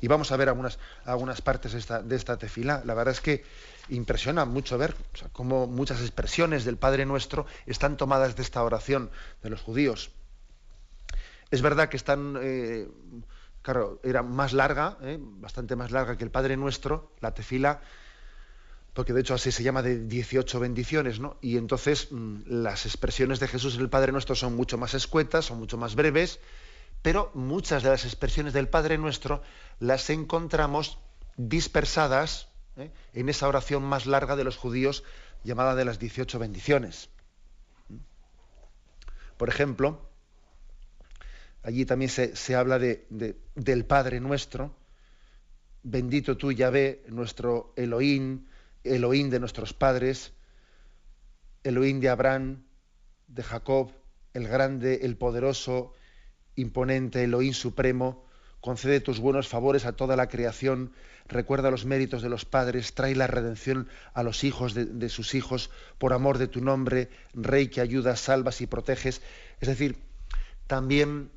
Y 0.00 0.08
vamos 0.08 0.32
a 0.32 0.38
ver 0.38 0.48
algunas, 0.48 0.78
algunas 1.04 1.42
partes 1.42 1.72
de 1.72 1.80
esta, 1.80 2.00
de 2.02 2.18
tefilá. 2.38 2.80
La 2.86 2.94
verdad 2.94 3.12
es 3.12 3.20
que 3.20 3.44
impresiona 3.90 4.46
mucho 4.46 4.78
ver 4.78 4.96
cómo 5.32 5.66
muchas 5.66 6.00
expresiones 6.00 6.64
del 6.64 6.78
Padre 6.78 7.04
Nuestro 7.04 7.44
están 7.66 7.98
tomadas 7.98 8.36
de 8.36 8.42
esta 8.42 8.64
oración 8.64 9.10
de 9.42 9.50
los 9.50 9.60
judíos. 9.60 10.12
Es 11.50 11.60
verdad 11.60 11.90
que 11.90 11.98
están 11.98 12.38
eh, 12.40 12.88
claro, 13.66 13.98
era 14.04 14.22
más 14.22 14.52
larga, 14.52 14.96
¿eh? 15.02 15.18
bastante 15.20 15.74
más 15.74 15.90
larga 15.90 16.16
que 16.16 16.22
el 16.22 16.30
Padre 16.30 16.56
Nuestro, 16.56 17.10
la 17.18 17.34
tefila, 17.34 17.80
porque 18.92 19.12
de 19.12 19.22
hecho 19.22 19.34
así 19.34 19.50
se 19.50 19.64
llama 19.64 19.82
de 19.82 20.06
18 20.06 20.60
bendiciones, 20.60 21.18
¿no? 21.18 21.36
Y 21.40 21.56
entonces 21.56 22.12
mm, 22.12 22.42
las 22.46 22.86
expresiones 22.86 23.40
de 23.40 23.48
Jesús 23.48 23.74
en 23.74 23.80
el 23.80 23.90
Padre 23.90 24.12
Nuestro 24.12 24.36
son 24.36 24.54
mucho 24.54 24.78
más 24.78 24.94
escuetas, 24.94 25.46
son 25.46 25.58
mucho 25.58 25.78
más 25.78 25.96
breves, 25.96 26.38
pero 27.02 27.32
muchas 27.34 27.82
de 27.82 27.90
las 27.90 28.04
expresiones 28.04 28.52
del 28.52 28.68
Padre 28.68 28.98
Nuestro 28.98 29.42
las 29.80 30.10
encontramos 30.10 31.00
dispersadas 31.36 32.46
¿eh? 32.76 32.92
en 33.14 33.28
esa 33.28 33.48
oración 33.48 33.82
más 33.82 34.06
larga 34.06 34.36
de 34.36 34.44
los 34.44 34.56
judíos 34.56 35.02
llamada 35.42 35.74
de 35.74 35.86
las 35.86 35.98
18 35.98 36.38
bendiciones. 36.38 37.10
Por 39.36 39.48
ejemplo, 39.48 40.08
allí 41.66 41.84
también 41.84 42.10
se, 42.10 42.54
habla 42.54 42.78
de, 42.78 43.06
del 43.56 43.84
Padre 43.84 44.20
nuestro, 44.20 44.76
bendito 45.82 46.36
tú 46.36 46.52
Yahvé, 46.52 47.02
nuestro 47.08 47.72
Elohim, 47.74 48.46
Elohim 48.84 49.30
de 49.30 49.40
nuestros 49.40 49.72
padres, 49.72 50.32
Elohim 51.64 51.98
de 51.98 52.08
Abraham, 52.08 52.62
de 53.26 53.42
Jacob, 53.42 53.90
el 54.32 54.46
grande, 54.46 55.00
el 55.02 55.16
poderoso, 55.16 55.92
imponente, 56.54 57.24
Elohim 57.24 57.52
supremo, 57.52 58.24
concede 58.60 59.00
tus 59.00 59.18
buenos 59.18 59.48
favores 59.48 59.86
a 59.86 59.96
toda 59.96 60.14
la 60.14 60.28
creación, 60.28 60.92
recuerda 61.26 61.72
los 61.72 61.84
méritos 61.84 62.22
de 62.22 62.28
los 62.28 62.44
padres, 62.44 62.94
trae 62.94 63.16
la 63.16 63.26
redención 63.26 63.88
a 64.14 64.22
los 64.22 64.44
hijos 64.44 64.72
de, 64.72 64.84
de, 64.84 65.08
sus 65.08 65.34
hijos, 65.34 65.70
por 65.98 66.12
amor 66.12 66.38
de 66.38 66.46
tu 66.46 66.60
nombre, 66.60 67.10
Rey 67.34 67.66
que 67.66 67.80
ayudas, 67.80 68.20
salvas 68.20 68.60
y 68.60 68.68
proteges. 68.68 69.20
Es 69.58 69.66
decir, 69.66 69.98
también 70.68 71.30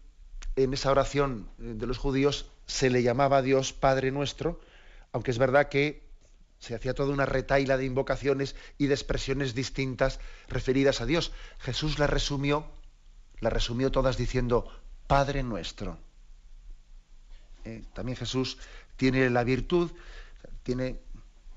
en 0.64 0.74
esa 0.74 0.92
oración 0.92 1.50
eh, 1.60 1.74
de 1.76 1.88
los 1.88 1.98
judíos 1.98 2.52
se 2.66 2.90
le 2.90 3.04
llamaba 3.04 3.38
a 3.38 3.42
Dios 3.42 3.74
Padre 3.74 4.12
nuestro, 4.12 4.60
aunque 5.12 5.32
es 5.32 5.38
verdad 5.38 5.70
que 5.70 6.08
se 6.60 6.76
hacía 6.76 6.94
toda 6.94 7.14
una 7.14 7.26
retaila 7.26 7.78
de 7.78 7.86
invocaciones 7.86 8.56
y 8.78 8.88
de 8.88 8.94
expresiones 8.94 9.56
distintas 9.56 10.20
referidas 10.50 11.02
a 11.02 11.06
Dios. 11.06 11.32
Jesús 11.60 12.00
la 12.00 12.08
resumió, 12.08 12.66
la 13.40 13.50
resumió 13.50 13.92
todas 13.92 14.18
diciendo 14.18 14.68
Padre 15.08 15.42
nuestro. 15.44 15.98
Eh, 17.64 17.84
también 17.94 18.18
Jesús 18.18 18.58
tiene 18.98 19.30
la 19.30 19.44
virtud, 19.44 19.92
tiene 20.64 21.00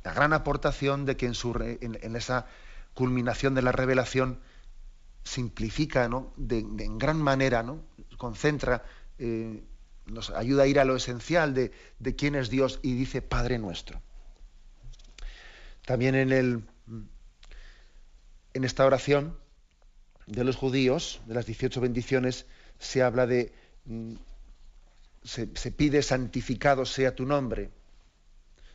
la 0.04 0.12
gran 0.14 0.32
aportación 0.32 1.04
de 1.04 1.16
que 1.16 1.26
en, 1.26 1.34
su, 1.34 1.52
en 1.60 2.16
esa 2.16 2.46
culminación 2.94 3.54
de 3.54 3.62
la 3.62 3.72
revelación 3.72 4.40
simplifica 5.24 6.08
¿no? 6.08 6.32
de, 6.36 6.58
en 6.58 6.98
gran 6.98 7.20
manera, 7.20 7.62
¿no? 7.62 7.84
concentra, 8.16 8.84
eh, 9.18 9.62
nos 10.06 10.30
ayuda 10.30 10.64
a 10.64 10.66
ir 10.66 10.78
a 10.78 10.84
lo 10.84 10.96
esencial 10.96 11.54
de, 11.54 11.72
de, 11.98 12.16
quién 12.16 12.34
es 12.34 12.50
Dios 12.50 12.80
y 12.82 12.94
dice 12.94 13.22
Padre 13.22 13.58
nuestro. 13.58 14.00
También 15.84 16.14
en, 16.14 16.32
el, 16.32 16.64
en 18.54 18.64
esta 18.64 18.84
oración 18.84 19.36
de 20.26 20.44
los 20.44 20.56
judíos, 20.56 21.20
de 21.26 21.34
las 21.34 21.46
18 21.46 21.80
bendiciones, 21.80 22.46
se 22.78 23.02
habla 23.02 23.26
de, 23.26 23.52
mm, 23.84 24.14
se, 25.24 25.50
se 25.54 25.72
pide 25.72 26.02
santificado 26.02 26.84
sea 26.84 27.14
tu 27.14 27.26
nombre. 27.26 27.70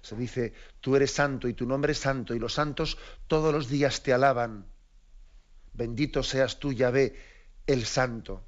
Se 0.01 0.16
dice, 0.16 0.54
tú 0.80 0.96
eres 0.96 1.12
santo 1.12 1.50
y 1.50 1.54
tu 1.54 1.66
nombre 1.66 1.92
es 1.92 2.00
santo 2.00 2.34
y 2.34 2.39
los 2.39 2.54
santos 2.54 2.98
todos 3.27 3.54
los 3.54 3.68
días 3.68 4.04
te 4.04 4.13
alaban 4.13 4.66
bendito 5.77 6.24
seas 6.24 6.60
tú, 6.60 6.74
Yahvé, 6.74 7.15
el 7.67 7.86
santo. 7.86 8.41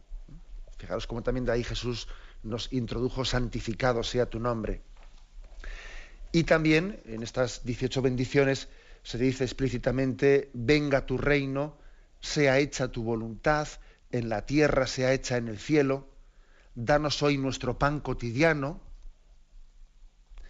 Fijaros 0.78 1.08
cómo 1.08 1.22
también 1.22 1.46
de 1.46 1.52
ahí 1.52 1.64
Jesús 1.64 2.08
nos 2.44 2.72
introdujo, 2.74 3.24
santificado 3.24 4.04
sea 4.04 4.26
tu 4.26 4.40
nombre. 4.40 4.82
Y 6.32 6.44
también 6.44 7.02
en 7.06 7.24
estas 7.24 7.64
18 7.64 8.02
bendiciones 8.02 8.68
se 9.04 9.18
dice 9.18 9.44
explícitamente, 9.44 10.50
venga 10.54 11.06
tu 11.06 11.18
reino, 11.18 11.78
sea 12.20 12.60
hecha 12.60 12.90
tu 12.90 13.04
voluntad, 13.04 13.68
en 14.12 14.30
la 14.30 14.46
tierra 14.46 14.88
sea 14.88 15.14
hecha 15.14 15.38
en 15.38 15.48
el 15.48 15.60
cielo, 15.60 16.08
danos 16.76 17.22
hoy 17.22 17.38
nuestro 17.38 17.78
pan 17.78 18.00
cotidiano, 18.00 18.82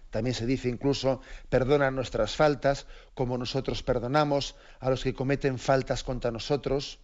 también 0.10 0.34
se 0.34 0.46
dice 0.46 0.70
incluso, 0.70 1.22
perdona 1.50 1.92
nuestras 1.92 2.36
faltas 2.36 2.88
como 3.14 3.38
nosotros 3.38 3.84
perdonamos 3.84 4.56
a 4.80 4.90
los 4.90 5.04
que 5.04 5.14
cometen 5.14 5.60
faltas 5.60 6.04
contra 6.04 6.32
nosotros. 6.32 7.00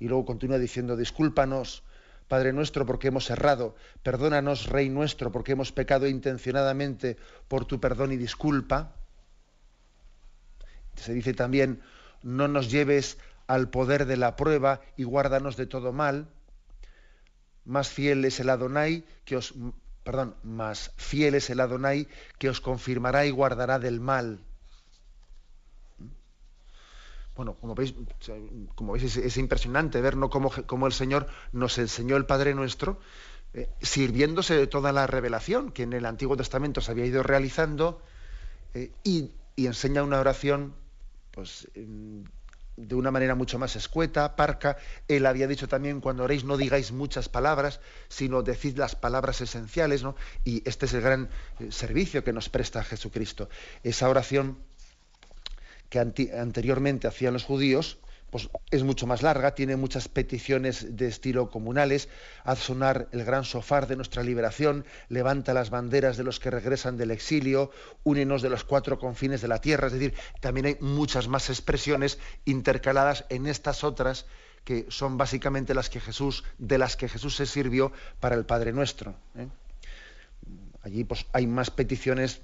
Y 0.00 0.08
luego 0.08 0.24
continúa 0.24 0.58
diciendo, 0.58 0.96
discúlpanos, 0.96 1.84
Padre 2.28 2.52
nuestro, 2.52 2.84
porque 2.84 3.08
hemos 3.08 3.30
errado. 3.30 3.74
Perdónanos, 4.02 4.66
Rey 4.66 4.90
nuestro, 4.90 5.32
porque 5.32 5.52
hemos 5.52 5.72
pecado 5.72 6.06
intencionadamente 6.06 7.16
por 7.48 7.64
tu 7.64 7.80
perdón 7.80 8.12
y 8.12 8.16
disculpa. 8.16 8.94
Se 10.96 11.14
dice 11.14 11.32
también, 11.32 11.80
no 12.22 12.48
nos 12.48 12.70
lleves 12.70 13.16
al 13.46 13.70
poder 13.70 14.04
de 14.04 14.16
la 14.16 14.36
prueba 14.36 14.80
y 14.96 15.04
guárdanos 15.04 15.56
de 15.56 15.66
todo 15.66 15.92
mal. 15.92 16.28
Más 17.64 17.88
fiel 17.88 18.24
es 18.24 18.40
el 18.40 18.50
Adonai 18.50 19.04
que 19.24 19.36
os 19.36 19.54
perdón, 20.08 20.34
más 20.42 20.90
fiel 20.96 21.34
es 21.34 21.50
el 21.50 21.60
Adonai 21.60 22.08
que 22.38 22.48
os 22.48 22.62
confirmará 22.62 23.26
y 23.26 23.30
guardará 23.30 23.78
del 23.78 24.00
mal. 24.00 24.40
Bueno, 27.36 27.52
como 27.60 27.74
veis, 27.74 27.92
como 28.74 28.94
veis 28.94 29.18
es, 29.18 29.36
impresionante 29.36 30.00
ver 30.00 30.16
¿no? 30.16 30.30
cómo, 30.30 30.86
el 30.86 30.94
Señor 30.94 31.26
nos 31.52 31.76
enseñó 31.76 32.16
el 32.16 32.24
Padre 32.24 32.54
Nuestro, 32.54 32.98
eh, 33.52 33.68
sirviéndose 33.82 34.56
de 34.56 34.66
toda 34.66 34.92
la 34.92 35.06
revelación 35.06 35.72
que 35.72 35.82
en 35.82 35.92
el 35.92 36.06
Antiguo 36.06 36.38
Testamento 36.38 36.80
se 36.80 36.90
había 36.90 37.04
ido 37.04 37.22
realizando 37.22 38.00
eh, 38.72 38.90
y, 39.04 39.32
y, 39.56 39.66
enseña 39.66 40.02
una 40.02 40.20
oración 40.20 40.72
pues, 41.32 41.68
de 42.78 42.94
una 42.94 43.10
manera 43.10 43.34
mucho 43.34 43.58
más 43.58 43.74
escueta, 43.76 44.36
parca. 44.36 44.76
Él 45.08 45.26
había 45.26 45.48
dicho 45.48 45.68
también, 45.68 46.00
cuando 46.00 46.24
oréis 46.24 46.44
no 46.44 46.56
digáis 46.56 46.92
muchas 46.92 47.28
palabras, 47.28 47.80
sino 48.08 48.42
decid 48.42 48.78
las 48.78 48.94
palabras 48.94 49.40
esenciales, 49.40 50.02
¿no? 50.02 50.14
Y 50.44 50.62
este 50.68 50.86
es 50.86 50.94
el 50.94 51.00
gran 51.00 51.28
eh, 51.58 51.72
servicio 51.72 52.22
que 52.22 52.32
nos 52.32 52.48
presta 52.48 52.84
Jesucristo. 52.84 53.48
Esa 53.82 54.08
oración 54.08 54.58
que 55.90 55.98
anteriormente 55.98 57.08
hacían 57.08 57.32
los 57.32 57.44
judíos, 57.44 57.98
pues 58.30 58.48
es 58.70 58.82
mucho 58.82 59.06
más 59.06 59.22
larga, 59.22 59.54
tiene 59.54 59.76
muchas 59.76 60.08
peticiones 60.08 60.96
de 60.96 61.08
estilo 61.08 61.50
comunales, 61.50 62.08
haz 62.44 62.58
sonar 62.58 63.08
el 63.12 63.24
gran 63.24 63.44
sofar 63.44 63.86
de 63.86 63.96
nuestra 63.96 64.22
liberación, 64.22 64.84
levanta 65.08 65.54
las 65.54 65.70
banderas 65.70 66.16
de 66.16 66.24
los 66.24 66.40
que 66.40 66.50
regresan 66.50 66.96
del 66.96 67.10
exilio, 67.10 67.70
únenos 68.04 68.42
de 68.42 68.50
los 68.50 68.64
cuatro 68.64 68.98
confines 68.98 69.40
de 69.40 69.48
la 69.48 69.60
tierra, 69.60 69.86
es 69.86 69.94
decir, 69.94 70.14
también 70.40 70.66
hay 70.66 70.76
muchas 70.80 71.28
más 71.28 71.48
expresiones 71.48 72.18
intercaladas 72.44 73.24
en 73.28 73.46
estas 73.46 73.84
otras 73.84 74.26
que 74.64 74.86
son 74.90 75.16
básicamente 75.16 75.72
las 75.72 75.88
que 75.88 76.00
Jesús, 76.00 76.44
de 76.58 76.76
las 76.76 76.96
que 76.96 77.08
Jesús 77.08 77.36
se 77.36 77.46
sirvió 77.46 77.90
para 78.20 78.34
el 78.34 78.44
Padre 78.44 78.72
Nuestro. 78.72 79.14
¿eh? 79.36 79.48
Allí 80.82 81.04
pues, 81.04 81.24
hay 81.32 81.46
más 81.46 81.70
peticiones 81.70 82.42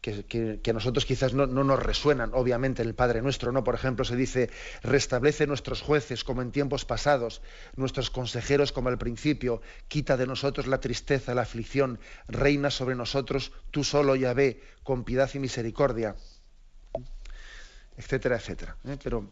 que, 0.00 0.60
a 0.68 0.72
nosotros 0.72 1.04
quizás 1.04 1.34
no, 1.34 1.46
nos 1.46 1.82
resuenan, 1.82 2.30
obviamente, 2.32 2.82
en 2.82 2.88
el 2.88 2.94
Padre 2.94 3.20
Nuestro, 3.20 3.50
¿no? 3.52 3.64
Por 3.64 3.74
ejemplo, 3.74 4.04
se 4.04 4.16
dice, 4.16 4.50
restablece 4.82 5.46
nuestros 5.46 5.82
jueces 5.82 6.24
como 6.24 6.42
en 6.42 6.52
tiempos 6.52 6.84
pasados, 6.84 7.42
nuestros 7.76 8.10
consejeros 8.10 8.72
como 8.72 8.90
al 8.90 8.98
principio, 8.98 9.60
quita 9.88 10.16
de 10.16 10.26
nosotros 10.26 10.66
la 10.66 10.80
tristeza, 10.80 11.34
la 11.34 11.42
aflicción, 11.42 11.98
reina 12.28 12.70
sobre 12.70 12.94
nosotros 12.94 13.52
tú 13.70 13.82
solo, 13.82 14.14
Yahvé, 14.14 14.62
con 14.84 15.04
piedad 15.04 15.30
y 15.34 15.38
misericordia, 15.40 16.14
etcétera, 17.96 18.36
etcétera. 18.36 18.76
¿eh? 18.86 18.96
Pero 19.02 19.28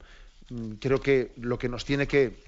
mm, 0.50 0.72
creo 0.74 1.00
que 1.00 1.32
lo 1.36 1.58
que 1.58 1.68
nos 1.68 1.84
tiene 1.84 2.08
que, 2.08 2.42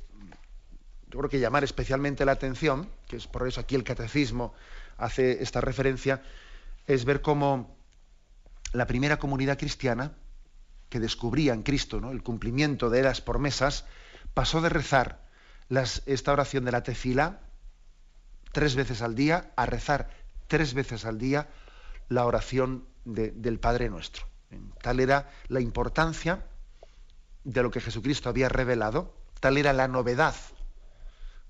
yo 1.08 1.18
creo 1.18 1.30
que 1.30 1.38
llamar 1.38 1.62
especialmente 1.62 2.24
la 2.24 2.32
atención, 2.32 2.88
que 3.06 3.16
es 3.16 3.28
por 3.28 3.46
eso 3.46 3.60
aquí 3.60 3.76
el 3.76 3.84
catecismo 3.84 4.54
hace 4.96 5.40
esta 5.40 5.60
referencia, 5.60 6.20
es 6.88 7.04
ver 7.04 7.22
cómo 7.22 7.77
la 8.72 8.86
primera 8.86 9.18
comunidad 9.18 9.58
cristiana 9.58 10.12
que 10.88 11.00
descubría 11.00 11.54
en 11.54 11.62
Cristo 11.62 12.00
¿no? 12.00 12.10
el 12.10 12.22
cumplimiento 12.22 12.90
de 12.90 13.02
las 13.02 13.20
promesas, 13.20 13.84
pasó 14.34 14.60
de 14.60 14.68
rezar 14.68 15.26
esta 16.06 16.32
oración 16.32 16.64
de 16.64 16.72
la 16.72 16.82
tefila 16.82 17.40
tres 18.52 18.74
veces 18.74 19.02
al 19.02 19.14
día 19.14 19.52
a 19.56 19.66
rezar 19.66 20.10
tres 20.46 20.74
veces 20.74 21.04
al 21.04 21.18
día 21.18 21.48
la 22.08 22.24
oración 22.24 22.86
del 23.04 23.58
Padre 23.60 23.90
Nuestro. 23.90 24.26
Tal 24.82 25.00
era 25.00 25.30
la 25.48 25.60
importancia 25.60 26.46
de 27.44 27.62
lo 27.62 27.70
que 27.70 27.80
Jesucristo 27.80 28.28
había 28.28 28.48
revelado, 28.48 29.14
tal 29.40 29.58
era 29.58 29.72
la 29.72 29.88
novedad 29.88 30.34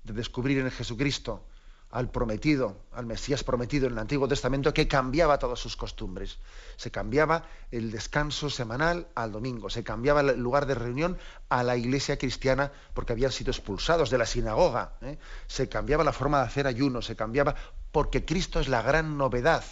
de 0.03 0.13
descubrir 0.13 0.59
en 0.59 0.71
Jesucristo 0.71 1.48
al 1.91 2.11
prometido, 2.11 2.77
al 2.91 3.05
Mesías 3.05 3.43
prometido 3.43 3.87
en 3.87 3.93
el 3.93 3.99
Antiguo 3.99 4.27
Testamento, 4.27 4.73
que 4.73 4.87
cambiaba 4.87 5.39
todas 5.39 5.59
sus 5.59 5.75
costumbres. 5.75 6.37
Se 6.77 6.91
cambiaba 6.91 7.45
el 7.71 7.91
descanso 7.91 8.49
semanal 8.49 9.07
al 9.15 9.31
domingo, 9.31 9.69
se 9.69 9.83
cambiaba 9.83 10.21
el 10.21 10.39
lugar 10.39 10.67
de 10.67 10.75
reunión 10.75 11.17
a 11.49 11.63
la 11.63 11.77
iglesia 11.77 12.17
cristiana 12.17 12.71
porque 12.93 13.13
habían 13.13 13.31
sido 13.31 13.51
expulsados 13.51 14.11
de 14.11 14.19
la 14.19 14.25
sinagoga, 14.25 14.93
¿eh? 15.01 15.17
se 15.47 15.67
cambiaba 15.67 16.03
la 16.03 16.13
forma 16.13 16.39
de 16.39 16.45
hacer 16.45 16.67
ayuno, 16.67 17.01
se 17.01 17.15
cambiaba 17.15 17.55
porque 17.91 18.23
Cristo 18.23 18.59
es 18.59 18.67
la 18.67 18.83
gran 18.83 19.17
novedad, 19.17 19.63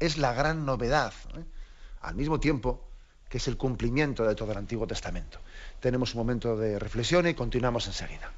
es 0.00 0.16
la 0.16 0.32
gran 0.32 0.64
novedad, 0.64 1.12
¿eh? 1.36 1.44
al 2.00 2.14
mismo 2.14 2.40
tiempo 2.40 2.84
que 3.28 3.36
es 3.36 3.48
el 3.48 3.58
cumplimiento 3.58 4.24
de 4.24 4.34
todo 4.34 4.52
el 4.52 4.58
Antiguo 4.58 4.86
Testamento. 4.86 5.38
Tenemos 5.80 6.14
un 6.14 6.20
momento 6.20 6.56
de 6.56 6.78
reflexión 6.78 7.26
y 7.26 7.34
continuamos 7.34 7.86
enseguida. 7.86 8.32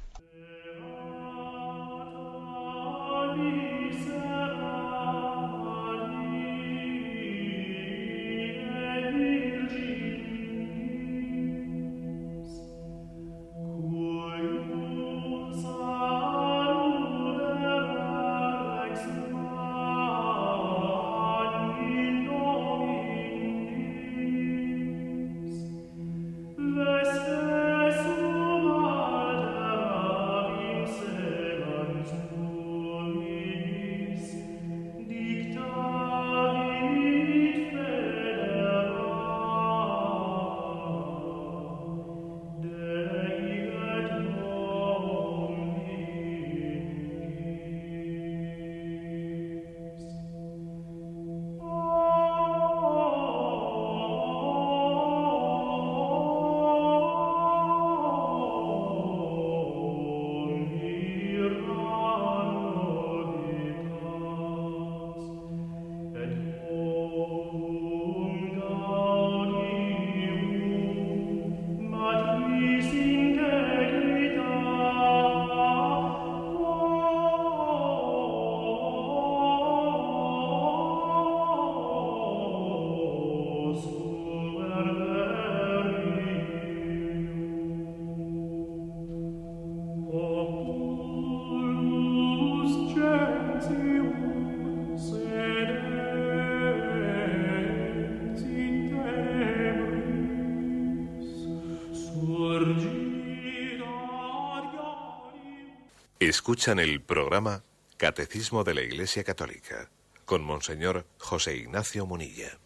Escuchan 106.31 106.79
el 106.79 107.01
programa 107.01 107.61
Catecismo 107.97 108.63
de 108.63 108.73
la 108.73 108.79
Iglesia 108.79 109.21
Católica 109.21 109.89
con 110.23 110.45
Monseñor 110.45 111.05
José 111.17 111.57
Ignacio 111.57 112.05
Munilla. 112.05 112.57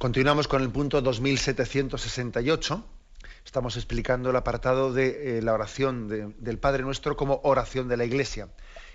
Continuamos 0.00 0.48
con 0.48 0.62
el 0.62 0.70
punto 0.70 1.00
2768. 1.00 2.84
Estamos 3.44 3.76
explicando 3.76 4.30
el 4.30 4.36
apartado 4.36 4.92
de 4.92 5.38
eh, 5.38 5.42
la 5.42 5.52
oración 5.54 6.34
del 6.40 6.58
Padre 6.58 6.82
Nuestro 6.82 7.16
como 7.16 7.40
oración 7.44 7.86
de 7.86 7.98
la 7.98 8.04
Iglesia. 8.04 8.48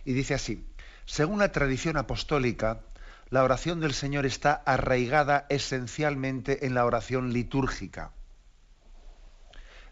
Y 0.04 0.12
dice 0.12 0.34
así, 0.34 0.68
según 1.06 1.40
la 1.40 1.54
tradición 1.54 1.96
apostólica, 1.96 2.82
la 3.30 3.42
oración 3.42 3.80
del 3.80 3.94
Señor 3.94 4.26
está 4.26 4.52
arraigada 4.66 5.46
esencialmente 5.48 6.66
en 6.66 6.74
la 6.74 6.86
oración 6.86 7.32
litúrgica. 7.32 8.12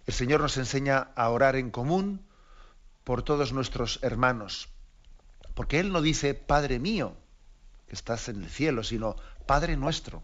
El 0.06 0.14
Señor 0.14 0.42
nos 0.42 0.58
enseña 0.58 1.12
a 1.16 1.30
orar 1.30 1.56
en 1.56 1.72
común, 1.72 2.28
por 3.10 3.24
todos 3.24 3.54
nuestros 3.54 3.98
hermanos. 4.04 4.70
Porque 5.56 5.80
Él 5.80 5.92
no 5.92 6.04
dice, 6.04 6.36
Padre 6.36 6.78
mío, 6.78 7.18
que 7.88 7.96
estás 7.96 8.30
en 8.30 8.44
el 8.44 8.50
cielo, 8.52 8.84
sino 8.84 9.16
Padre 9.48 9.78
nuestro, 9.78 10.22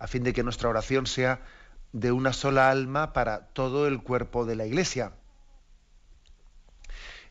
a 0.00 0.08
fin 0.08 0.24
de 0.24 0.32
que 0.32 0.42
nuestra 0.42 0.68
oración 0.68 1.06
sea 1.06 1.40
de 1.92 2.10
una 2.10 2.32
sola 2.32 2.68
alma 2.68 3.12
para 3.12 3.46
todo 3.50 3.86
el 3.86 4.02
cuerpo 4.02 4.44
de 4.44 4.56
la 4.56 4.66
Iglesia. 4.66 5.12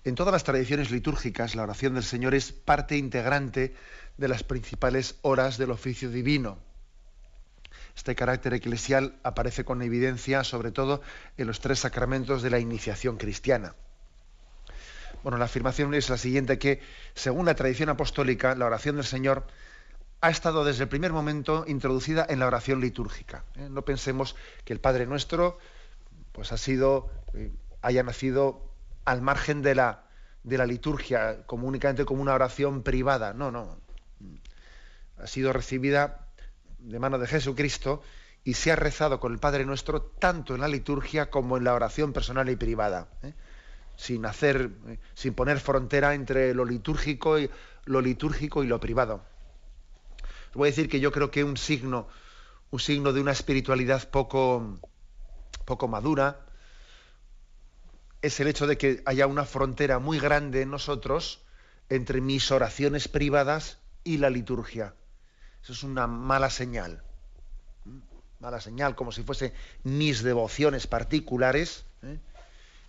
En 0.05 0.15
todas 0.15 0.31
las 0.31 0.45
tradiciones 0.45 0.91
litúrgicas, 0.91 1.53
la 1.53 1.63
oración 1.63 1.95
del 1.95 2.03
Señor 2.03 2.33
es 2.33 2.53
parte 2.53 2.95
integrante 2.95 3.75
de 4.15 4.27
las 4.29 4.43
principales 4.43 5.17
horas 5.23 5.57
del 5.57 5.71
oficio 5.71 6.09
divino. 6.09 6.57
Este 7.97 8.15
carácter 8.15 8.53
eclesial 8.53 9.19
aparece 9.23 9.65
con 9.65 9.81
evidencia 9.81 10.45
sobre 10.45 10.71
todo 10.71 11.01
en 11.35 11.47
los 11.47 11.59
tres 11.59 11.79
sacramentos 11.79 12.41
de 12.41 12.49
la 12.49 12.59
iniciación 12.59 13.17
cristiana. 13.17 13.75
Bueno, 15.23 15.37
la 15.37 15.45
afirmación 15.45 15.93
es 15.93 16.09
la 16.09 16.17
siguiente, 16.17 16.59
que 16.59 16.81
según 17.13 17.45
la 17.45 17.55
tradición 17.55 17.89
apostólica, 17.89 18.55
la 18.55 18.65
oración 18.65 18.95
del 18.95 19.05
Señor 19.05 19.45
ha 20.21 20.29
estado 20.29 20.65
desde 20.65 20.83
el 20.83 20.89
primer 20.89 21.13
momento 21.13 21.65
introducida 21.67 22.25
en 22.27 22.39
la 22.39 22.47
oración 22.47 22.81
litúrgica. 22.81 23.43
¿eh? 23.55 23.67
No 23.69 23.83
pensemos 23.83 24.35
que 24.65 24.73
el 24.73 24.79
Padre 24.79 25.05
Nuestro 25.05 25.59
pues, 26.31 26.51
ha 26.51 26.57
sido, 26.57 27.09
eh, 27.33 27.51
haya 27.81 28.03
nacido 28.03 28.71
al 29.05 29.21
margen 29.21 29.61
de 29.61 29.75
la, 29.75 30.05
de 30.43 30.57
la 30.57 30.65
liturgia, 30.65 31.43
como 31.45 31.67
únicamente 31.67 32.05
como 32.05 32.21
una 32.21 32.33
oración 32.33 32.83
privada. 32.83 33.33
No, 33.33 33.51
no. 33.51 33.77
Ha 35.17 35.27
sido 35.27 35.53
recibida 35.53 36.27
de 36.79 36.99
mano 36.99 37.17
de 37.17 37.27
Jesucristo 37.27 38.01
y 38.43 38.53
se 38.53 38.71
ha 38.71 38.75
rezado 38.75 39.19
con 39.19 39.33
el 39.33 39.39
Padre 39.39 39.65
Nuestro 39.65 40.01
tanto 40.01 40.55
en 40.55 40.61
la 40.61 40.67
liturgia 40.67 41.29
como 41.29 41.57
en 41.57 41.63
la 41.63 41.73
oración 41.73 42.13
personal 42.13 42.49
y 42.49 42.55
privada, 42.55 43.07
¿eh? 43.23 43.33
Sin 43.97 44.25
hacer, 44.25 44.71
eh, 44.87 44.99
sin 45.15 45.33
poner 45.33 45.59
frontera 45.59 46.13
entre 46.13 46.53
lo 46.53 46.63
litúrgico 46.63 47.39
y 47.39 47.49
lo 47.85 47.99
litúrgico 47.99 48.63
y 48.63 48.67
lo 48.67 48.79
privado. 48.79 49.25
Os 50.49 50.53
voy 50.53 50.69
a 50.69 50.71
decir 50.71 50.87
que 50.87 50.99
yo 50.99 51.11
creo 51.11 51.31
que 51.31 51.43
un 51.43 51.57
signo, 51.57 52.07
un 52.69 52.79
signo 52.79 53.11
de 53.11 53.19
una 53.19 53.31
espiritualidad 53.31 54.09
poco, 54.09 54.79
poco 55.65 55.87
madura, 55.87 56.45
es 58.21 58.39
el 58.39 58.47
hecho 58.47 58.67
de 58.67 58.77
que 58.77 59.01
haya 59.05 59.27
una 59.27 59.45
frontera 59.45 59.99
muy 59.99 60.19
grande 60.19 60.61
en 60.61 60.71
nosotros 60.71 61.41
entre 61.89 62.21
mis 62.21 62.51
oraciones 62.51 63.07
privadas 63.07 63.79
y 64.03 64.17
la 64.17 64.29
liturgia. 64.29 64.93
Eso 65.63 65.73
es 65.73 65.83
una 65.83 66.07
mala 66.07 66.49
señal. 66.49 67.03
Mala 68.39 68.61
señal, 68.61 68.95
como 68.95 69.11
si 69.11 69.23
fuese 69.23 69.53
mis 69.83 70.21
devociones 70.21 70.85
particulares 70.85 71.85
¿eh? 72.03 72.19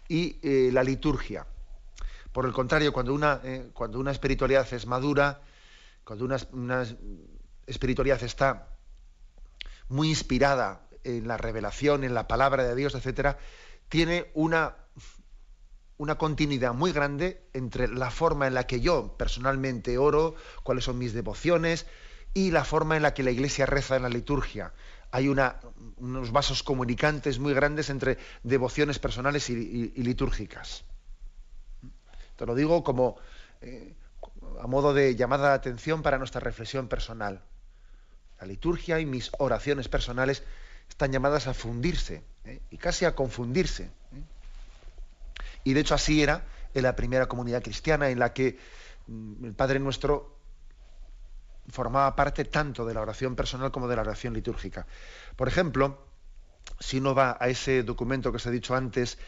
Y 0.09 0.38
eh, 0.42 0.71
la 0.73 0.83
liturgia. 0.83 1.47
Por 2.33 2.47
el 2.47 2.53
contrario, 2.53 2.92
cuando 2.92 3.14
una, 3.14 3.40
eh, 3.44 3.71
cuando 3.73 3.99
una 3.99 4.11
espiritualidad 4.11 4.66
es 4.73 4.87
madura, 4.87 5.42
cuando 6.05 6.25
una, 6.53 6.87
espiritualidad 7.66 8.23
está 8.23 8.68
muy 9.88 10.09
inspirada 10.09 10.88
en 11.05 11.29
la 11.29 11.37
revelación, 11.37 12.05
en 12.05 12.14
la 12.14 12.27
palabra 12.27 12.64
de 12.64 12.75
Dios, 12.75 12.94
etcétera, 12.94 13.38
tiene 13.88 14.31
una 14.35 14.75
una 15.99 16.16
continuidad 16.16 16.75
muy 16.75 16.92
grande 16.92 17.42
entre 17.53 17.88
la 17.88 18.11
forma 18.11 18.47
en 18.47 18.55
la 18.55 18.66
que 18.66 18.81
yo 18.81 19.16
personalmente 19.18 19.99
oro, 19.99 20.37
cuáles 20.62 20.85
son 20.85 20.97
mis 20.97 21.12
devociones 21.12 21.87
y 22.35 22.53
la 22.53 22.64
forma 22.64 22.97
en 22.97 23.03
la 23.03 23.14
que 23.14 23.25
la 23.25 23.33
Iglesia 23.33 23.66
reza 23.66 23.97
en 23.97 24.03
la 24.03 24.09
liturgia. 24.09 24.73
Hay 25.11 25.29
unos 25.29 26.33
vasos 26.33 26.62
comunicantes 26.62 27.38
muy 27.38 27.55
grandes 27.55 27.88
entre 27.88 28.18
devociones 28.42 28.99
personales 28.99 29.49
y, 29.49 29.55
litúrgicas. 30.03 30.85
Te 32.37 32.47
lo 32.47 32.55
digo 32.55 32.85
como 32.85 33.16
eh, 33.61 33.94
a 34.61 34.66
modo 34.66 34.94
de 34.94 35.16
llamada 35.16 35.49
de 35.49 35.55
atención 35.55 36.03
para 36.03 36.18
nuestra 36.18 36.40
reflexión 36.40 36.88
personal. 36.88 37.42
La 38.40 38.47
liturgia 38.47 39.01
y 39.01 39.07
mis 39.07 39.31
oraciones 39.38 39.88
personales 39.88 40.44
están 40.88 41.11
llamadas 41.11 41.47
a 41.47 41.55
fundirse 41.55 42.23
¿eh? 42.44 42.61
y 42.71 42.79
casi 42.79 43.05
a 43.05 43.14
confundirse. 43.14 43.85
¿eh? 43.85 44.23
Y 45.64 45.75
de 45.75 45.81
hecho 45.81 45.94
así 45.94 46.23
era 46.23 46.44
en 46.75 46.83
la 46.83 46.94
primera 46.97 47.27
comunidad 47.27 47.62
cristiana 47.62 48.11
en 48.11 48.18
la 48.18 48.33
que 48.33 48.59
mm, 49.07 49.44
el 49.44 49.55
Padre 49.55 49.81
Nuestro 49.81 50.38
formaba 51.68 52.14
parte 52.16 52.44
tanto 52.44 52.85
de 52.87 52.94
la 52.94 53.00
oración 53.00 53.37
personal 53.37 53.70
como 53.70 53.88
de 53.88 53.96
la 53.96 54.02
oración 54.02 54.35
litúrgica. 54.35 54.87
Por 55.37 55.48
ejemplo, 55.48 56.07
si 56.81 56.98
uno 56.98 57.14
va 57.14 57.37
a 57.40 57.48
ese 57.48 57.83
documento 57.83 58.31
que 58.31 58.37
os 58.37 58.46
he 58.46 58.50
dicho 58.50 58.74
antes, 58.74 59.18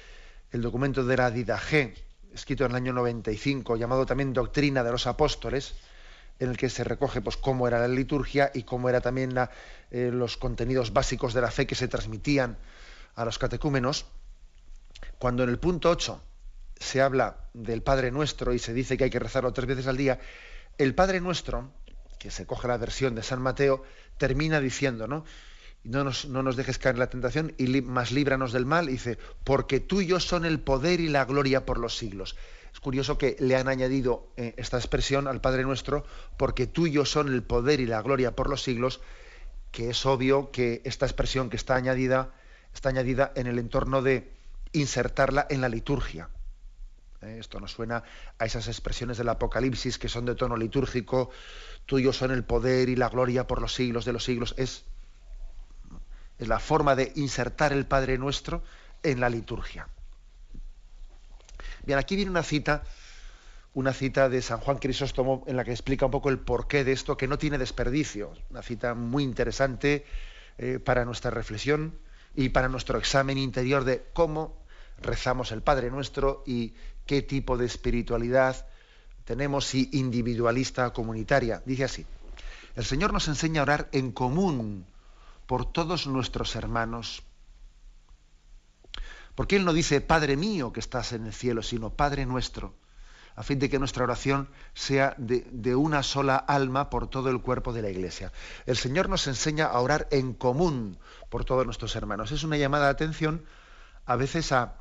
el 0.50 0.62
documento 0.62 1.04
de 1.04 1.16
la 1.16 1.30
Didaje, 1.30 1.94
escrito 2.32 2.64
en 2.64 2.72
el 2.72 2.76
año 2.76 2.92
95, 2.92 3.76
llamado 3.76 4.06
también 4.06 4.32
Doctrina 4.32 4.82
de 4.82 4.90
los 4.90 5.06
Apóstoles, 5.06 5.74
en 6.38 6.50
el 6.50 6.56
que 6.56 6.70
se 6.70 6.84
recoge 6.84 7.20
pues, 7.20 7.36
cómo 7.36 7.68
era 7.68 7.78
la 7.78 7.88
liturgia 7.88 8.50
y 8.54 8.62
cómo 8.62 8.88
eran 8.88 9.02
también 9.02 9.34
eh, 9.90 10.10
los 10.12 10.36
contenidos 10.36 10.92
básicos 10.92 11.34
de 11.34 11.42
la 11.42 11.50
fe 11.50 11.66
que 11.66 11.74
se 11.74 11.88
transmitían 11.88 12.56
a 13.14 13.24
los 13.24 13.38
catecúmenos, 13.38 14.06
cuando 15.18 15.42
en 15.42 15.50
el 15.50 15.58
punto 15.58 15.90
8 15.90 16.22
se 16.76 17.02
habla 17.02 17.36
del 17.52 17.82
Padre 17.82 18.10
Nuestro 18.10 18.54
y 18.54 18.58
se 18.58 18.72
dice 18.72 18.96
que 18.96 19.04
hay 19.04 19.10
que 19.10 19.18
rezarlo 19.18 19.52
tres 19.52 19.66
veces 19.66 19.86
al 19.86 19.98
día, 19.98 20.18
el 20.78 20.94
Padre 20.94 21.20
Nuestro, 21.20 21.72
que 22.20 22.30
se 22.30 22.46
coge 22.46 22.68
la 22.68 22.76
versión 22.76 23.16
de 23.16 23.24
San 23.24 23.42
Mateo, 23.42 23.82
termina 24.16 24.60
diciendo, 24.60 25.08
¿no? 25.08 25.24
No 25.82 26.04
nos, 26.04 26.26
no 26.26 26.44
nos 26.44 26.54
dejes 26.54 26.78
caer 26.78 26.94
en 26.94 27.00
la 27.00 27.10
tentación 27.10 27.54
y 27.58 27.66
más 27.80 28.12
líbranos 28.12 28.52
del 28.52 28.66
mal, 28.66 28.86
dice, 28.86 29.18
porque 29.42 29.80
tuyo 29.80 30.20
son 30.20 30.44
el 30.44 30.60
poder 30.60 31.00
y 31.00 31.08
la 31.08 31.24
gloria 31.24 31.66
por 31.66 31.78
los 31.78 31.96
siglos. 31.96 32.36
Es 32.72 32.78
curioso 32.78 33.18
que 33.18 33.36
le 33.40 33.56
han 33.56 33.66
añadido 33.66 34.28
eh, 34.36 34.54
esta 34.56 34.76
expresión 34.76 35.26
al 35.26 35.40
Padre 35.40 35.64
Nuestro, 35.64 36.04
porque 36.36 36.68
tuyo 36.68 37.04
son 37.04 37.32
el 37.32 37.42
poder 37.42 37.80
y 37.80 37.86
la 37.86 38.02
gloria 38.02 38.36
por 38.36 38.48
los 38.48 38.62
siglos, 38.62 39.00
que 39.72 39.90
es 39.90 40.06
obvio 40.06 40.52
que 40.52 40.82
esta 40.84 41.06
expresión 41.06 41.50
que 41.50 41.56
está 41.56 41.74
añadida, 41.74 42.32
está 42.72 42.90
añadida 42.90 43.32
en 43.34 43.48
el 43.48 43.58
entorno 43.58 44.02
de, 44.02 44.30
insertarla 44.72 45.46
en 45.50 45.60
la 45.60 45.68
liturgia. 45.68 46.28
¿Eh? 47.22 47.36
Esto 47.38 47.60
nos 47.60 47.72
suena 47.72 48.02
a 48.38 48.44
esas 48.44 48.68
expresiones 48.68 49.18
del 49.18 49.28
Apocalipsis 49.28 49.98
que 49.98 50.08
son 50.08 50.24
de 50.24 50.34
tono 50.34 50.56
litúrgico, 50.56 51.30
tuyo 51.86 52.12
son 52.12 52.30
el 52.30 52.44
poder 52.44 52.88
y 52.88 52.96
la 52.96 53.08
gloria 53.08 53.46
por 53.46 53.60
los 53.60 53.74
siglos 53.74 54.04
de 54.04 54.12
los 54.12 54.24
siglos. 54.24 54.54
Es, 54.56 54.84
es 56.38 56.48
la 56.48 56.58
forma 56.58 56.96
de 56.96 57.12
insertar 57.16 57.72
el 57.72 57.86
Padre 57.86 58.16
Nuestro 58.16 58.62
en 59.02 59.20
la 59.20 59.28
liturgia. 59.28 59.88
Bien, 61.84 61.98
aquí 61.98 62.16
viene 62.16 62.30
una 62.30 62.42
cita, 62.42 62.84
una 63.74 63.92
cita 63.92 64.28
de 64.28 64.42
San 64.42 64.60
Juan 64.60 64.78
Crisóstomo 64.78 65.44
en 65.46 65.56
la 65.56 65.64
que 65.64 65.72
explica 65.72 66.06
un 66.06 66.12
poco 66.12 66.30
el 66.30 66.38
porqué 66.38 66.84
de 66.84 66.92
esto, 66.92 67.16
que 67.16 67.28
no 67.28 67.38
tiene 67.38 67.58
desperdicio. 67.58 68.32
Una 68.50 68.62
cita 68.62 68.94
muy 68.94 69.24
interesante 69.24 70.04
eh, 70.58 70.78
para 70.78 71.04
nuestra 71.04 71.30
reflexión 71.30 71.98
y 72.34 72.50
para 72.50 72.68
nuestro 72.68 72.98
examen 72.98 73.38
interior 73.38 73.84
de 73.84 74.04
cómo 74.12 74.60
rezamos 75.00 75.52
el 75.52 75.62
Padre 75.62 75.90
Nuestro 75.90 76.42
y 76.46 76.74
qué 77.10 77.22
tipo 77.22 77.58
de 77.58 77.66
espiritualidad 77.66 78.68
tenemos, 79.24 79.66
si 79.66 79.90
individualista 79.94 80.86
o 80.86 80.92
comunitaria. 80.92 81.60
Dice 81.66 81.82
así, 81.82 82.06
el 82.76 82.84
Señor 82.84 83.12
nos 83.12 83.26
enseña 83.26 83.58
a 83.58 83.64
orar 83.64 83.88
en 83.90 84.12
común 84.12 84.86
por 85.48 85.72
todos 85.72 86.06
nuestros 86.06 86.54
hermanos. 86.54 87.24
Porque 89.34 89.56
Él 89.56 89.64
no 89.64 89.72
dice, 89.72 90.00
Padre 90.00 90.36
mío 90.36 90.72
que 90.72 90.78
estás 90.78 91.10
en 91.12 91.26
el 91.26 91.32
cielo, 91.32 91.64
sino 91.64 91.90
Padre 91.90 92.26
nuestro, 92.26 92.76
a 93.34 93.42
fin 93.42 93.58
de 93.58 93.68
que 93.68 93.80
nuestra 93.80 94.04
oración 94.04 94.48
sea 94.72 95.16
de, 95.18 95.74
una 95.74 96.04
sola 96.04 96.36
alma 96.36 96.90
por 96.90 97.08
todo 97.08 97.28
el 97.30 97.40
cuerpo 97.40 97.72
de 97.72 97.82
la 97.82 97.90
Iglesia. 97.90 98.30
El 98.66 98.76
Señor 98.76 99.08
nos 99.08 99.26
enseña 99.26 99.66
a 99.66 99.80
orar 99.80 100.06
en 100.12 100.32
común 100.32 100.96
por 101.28 101.44
todos 101.44 101.66
nuestros 101.66 101.96
hermanos. 101.96 102.30
Es 102.30 102.44
una 102.44 102.56
llamada 102.56 102.84
de 102.84 102.92
atención 102.92 103.44
a 104.06 104.14
veces 104.14 104.52
a, 104.52 104.76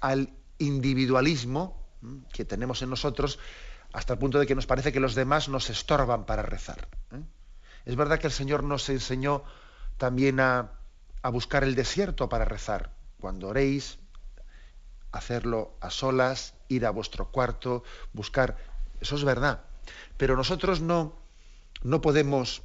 al 0.00 0.32
individualismo 0.58 1.80
que 2.32 2.44
tenemos 2.44 2.82
en 2.82 2.90
nosotros 2.90 3.38
hasta 3.92 4.14
el 4.14 4.18
punto 4.18 4.38
de 4.38 4.46
que 4.46 4.54
nos 4.54 4.66
parece 4.66 4.92
que 4.92 5.00
los 5.00 5.14
demás 5.14 5.48
nos 5.48 5.70
estorban 5.70 6.26
para 6.26 6.42
rezar. 6.42 6.88
¿eh? 7.12 7.22
Es 7.84 7.96
verdad 7.96 8.18
que 8.18 8.26
el 8.26 8.32
Señor 8.32 8.64
nos 8.64 8.88
enseñó 8.88 9.44
también 9.98 10.40
a, 10.40 10.72
a 11.22 11.28
buscar 11.30 11.64
el 11.64 11.74
desierto 11.74 12.28
para 12.28 12.44
rezar. 12.44 12.90
Cuando 13.20 13.48
oréis, 13.48 13.98
hacerlo 15.12 15.76
a 15.80 15.90
solas, 15.90 16.54
ir 16.68 16.86
a 16.86 16.90
vuestro 16.90 17.30
cuarto, 17.30 17.84
buscar. 18.12 18.56
Eso 19.00 19.16
es 19.16 19.24
verdad. 19.24 19.62
Pero 20.16 20.36
nosotros 20.36 20.80
no, 20.80 21.14
no 21.82 22.00
podemos 22.00 22.62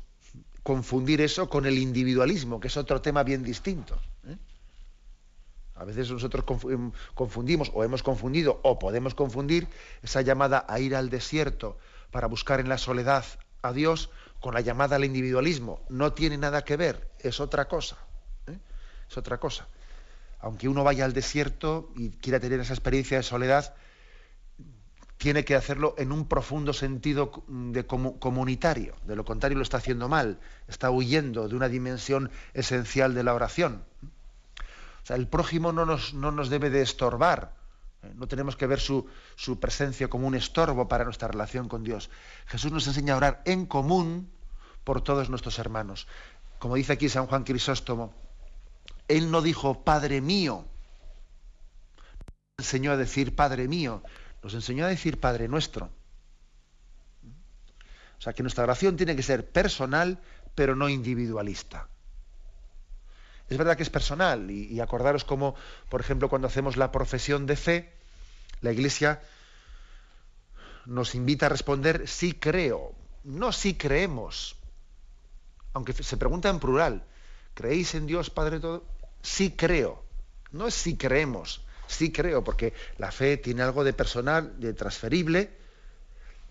confundir 0.63 1.21
eso 1.21 1.49
con 1.49 1.65
el 1.65 1.78
individualismo, 1.78 2.60
que 2.60 2.67
es 2.67 2.78
otro 2.78 3.02
tema 3.02 3.23
bien 3.23 3.43
distinto. 3.43 3.99
A 5.79 5.85
veces 5.85 6.11
nosotros 6.11 6.43
em, 6.69 6.91
confundimos 7.15 7.71
o 7.73 7.85
hemos 7.85 8.03
confundido 8.03 8.59
o 8.63 8.77
podemos 8.77 9.15
confundir 9.15 9.67
esa 10.03 10.21
llamada 10.21 10.65
a 10.67 10.79
ir 10.81 10.93
al 10.93 11.09
desierto 11.09 11.77
para 12.11 12.27
buscar 12.27 12.59
en 12.59 12.67
la 12.67 12.77
soledad 12.77 13.23
a 13.61 13.71
Dios 13.71 14.09
con 14.41 14.53
la 14.53 14.59
llamada 14.59 14.97
al 14.97 15.05
individualismo. 15.05 15.79
No 15.87 16.11
tiene 16.11 16.37
nada 16.37 16.65
que 16.65 16.75
ver, 16.75 17.09
es 17.19 17.39
otra 17.39 17.69
cosa. 17.69 17.97
¿eh? 18.47 18.57
Es 19.09 19.17
otra 19.17 19.37
cosa. 19.37 19.67
Aunque 20.41 20.67
uno 20.67 20.83
vaya 20.83 21.05
al 21.05 21.13
desierto 21.13 21.91
y 21.95 22.09
quiera 22.09 22.41
tener 22.41 22.59
esa 22.59 22.73
experiencia 22.73 23.15
de 23.15 23.23
soledad, 23.23 23.73
tiene 25.17 25.45
que 25.45 25.55
hacerlo 25.55 25.95
en 25.97 26.11
un 26.11 26.27
profundo 26.27 26.73
sentido 26.73 27.31
comunitario. 27.31 28.95
De 29.05 29.15
lo 29.15 29.23
contrario 29.23 29.57
lo 29.57 29.63
está 29.63 29.77
haciendo 29.77 30.09
mal. 30.09 30.39
Está 30.67 30.91
huyendo 30.91 31.47
de 31.47 31.55
una 31.55 31.69
dimensión 31.69 32.31
esencial 32.53 33.13
de 33.13 33.23
la 33.23 33.33
oración 33.33 33.83
el 35.07 35.27
prójimo 35.27 35.71
no 35.71 35.85
nos, 35.85 36.13
no 36.13 36.31
nos 36.31 36.49
debe 36.49 36.69
de 36.69 36.81
estorbar. 36.81 37.53
¿eh? 38.03 38.12
No 38.15 38.27
tenemos 38.27 38.55
que 38.55 38.67
ver 38.67 38.79
su, 38.79 39.07
su, 39.35 39.59
presencia 39.59 40.07
como 40.07 40.27
un 40.27 40.35
estorbo 40.35 40.88
para 40.88 41.03
nuestra 41.03 41.27
relación 41.27 41.67
con 41.67 41.83
Dios. 41.83 42.09
Jesús 42.47 42.71
nos 42.71 42.88
enseña 42.88 43.13
a 43.13 43.17
orar 43.17 43.41
en 43.45 43.65
común 43.65 44.29
por 44.83 45.01
todos 45.01 45.29
nuestros 45.29 45.59
hermanos. 45.59 46.07
Como 46.59 46.75
dice 46.75 46.93
aquí 46.93 47.09
San 47.09 47.27
Juan 47.27 47.43
Crisóstomo, 47.43 48.13
Él 49.07 49.31
no 49.31 49.41
dijo 49.41 49.83
Padre 49.83 50.21
mío, 50.21 50.65
nos 52.57 52.67
enseñó 52.67 52.91
a 52.91 52.97
decir 52.97 53.35
Padre 53.35 53.67
mío, 53.67 54.03
nos 54.43 54.53
enseñó 54.53 54.85
a 54.85 54.89
decir 54.89 55.19
Padre 55.19 55.47
nuestro. 55.47 55.89
O 58.17 58.21
sea 58.21 58.33
que 58.33 58.43
nuestra 58.43 58.65
oración 58.65 58.97
tiene 58.97 59.15
que 59.15 59.23
ser 59.23 59.49
personal, 59.49 60.19
pero 60.53 60.75
no 60.75 60.89
individualista. 60.89 61.88
Es 63.49 63.57
verdad 63.57 63.75
que 63.75 63.83
es 63.83 63.89
personal 63.89 64.51
y, 64.51 64.79
acordaros 64.79 65.25
como, 65.25 65.55
por 65.89 66.01
ejemplo, 66.01 66.29
cuando 66.29 66.47
hacemos 66.47 66.77
la 66.77 66.91
profesión 66.91 67.45
de 67.45 67.55
fe, 67.55 67.93
la 68.62 68.71
Iglesia 68.71 69.21
nos 70.85 71.15
invita 71.15 71.47
a 71.47 71.49
responder 71.49 72.07
sí 72.07 72.33
creo, 72.33 72.93
no 73.23 73.51
sí 73.51 73.75
creemos, 73.75 74.55
aunque 75.73 75.93
se 75.93 76.17
pregunta 76.17 76.49
en 76.49 76.59
plural. 76.59 77.03
¿creéis 77.59 77.93
en 77.93 78.07
Dios 78.07 78.29
Padre 78.29 78.62
todo? 78.62 78.85
Sí 79.21 79.51
creo. 79.51 80.01
No 80.53 80.67
es 80.67 80.73
si 80.73 80.95
creemos, 80.95 81.62
sí 81.88 82.09
creo, 82.09 82.41
porque 82.41 82.73
la 82.97 83.12
fe 83.12 83.35
tiene 83.35 83.63
algo 83.63 83.83
de 83.83 83.91
personal, 83.91 84.57
de 84.62 84.73
transferible, 84.73 85.51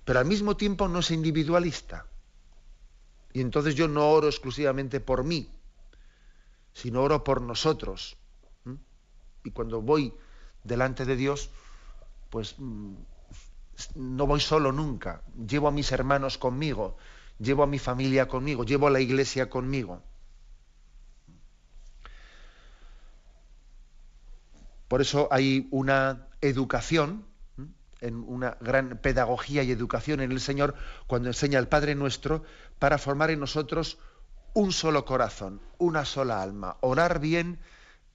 pero 0.04 0.18
al 0.18 0.26
mismo 0.26 0.58
tiempo 0.58 0.86
no 0.86 0.98
es 0.98 1.10
individualista. 1.10 2.04
Y 3.32 3.40
entonces 3.40 3.74
yo 3.74 3.88
no 3.88 4.10
oro 4.10 4.28
exclusivamente 4.28 5.00
por 5.00 5.24
mí, 5.24 5.48
sino 6.72 7.02
oro 7.02 7.24
por 7.24 7.42
nosotros. 7.42 8.16
Y 9.44 9.50
cuando 9.50 9.80
voy 9.80 10.12
delante 10.64 11.04
de 11.04 11.16
Dios, 11.16 11.50
pues 12.30 12.54
mm, 12.58 12.94
no 13.94 14.26
voy 14.26 14.40
solo 14.40 14.72
nunca, 14.72 15.22
llevo 15.46 15.68
a 15.68 15.72
mis 15.72 15.92
hermanos 15.92 16.38
conmigo, 16.38 16.96
llevo 17.38 17.62
a 17.62 17.66
mi 17.66 17.78
familia 17.78 18.28
conmigo, 18.28 18.64
llevo 18.64 18.88
a 18.88 18.90
la 18.90 19.00
iglesia 19.00 19.48
conmigo. 19.48 20.02
Por 24.88 25.00
eso 25.00 25.28
hay 25.30 25.68
una 25.70 26.26
educación, 26.40 27.26
en 28.00 28.16
una 28.26 28.56
gran 28.60 28.98
pedagogía 28.98 29.62
y 29.62 29.72
educación 29.72 30.20
en 30.20 30.30
el 30.30 30.40
Señor 30.40 30.74
cuando 31.06 31.28
enseña 31.28 31.58
el 31.58 31.68
Padre 31.68 31.94
Nuestro 31.94 32.44
para 32.78 32.96
formar 32.96 33.30
en 33.30 33.40
nosotros 33.40 33.98
un 34.58 34.72
solo 34.72 35.04
corazón, 35.04 35.60
una 35.78 36.04
sola 36.04 36.42
alma. 36.42 36.78
Orar 36.80 37.20
bien 37.20 37.60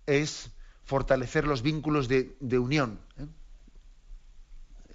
es 0.08 0.52
fortalecer 0.84 1.48
los 1.48 1.62
vínculos 1.62 2.10
de, 2.10 2.36
unión. 2.60 3.00
¿eh? 3.18 3.28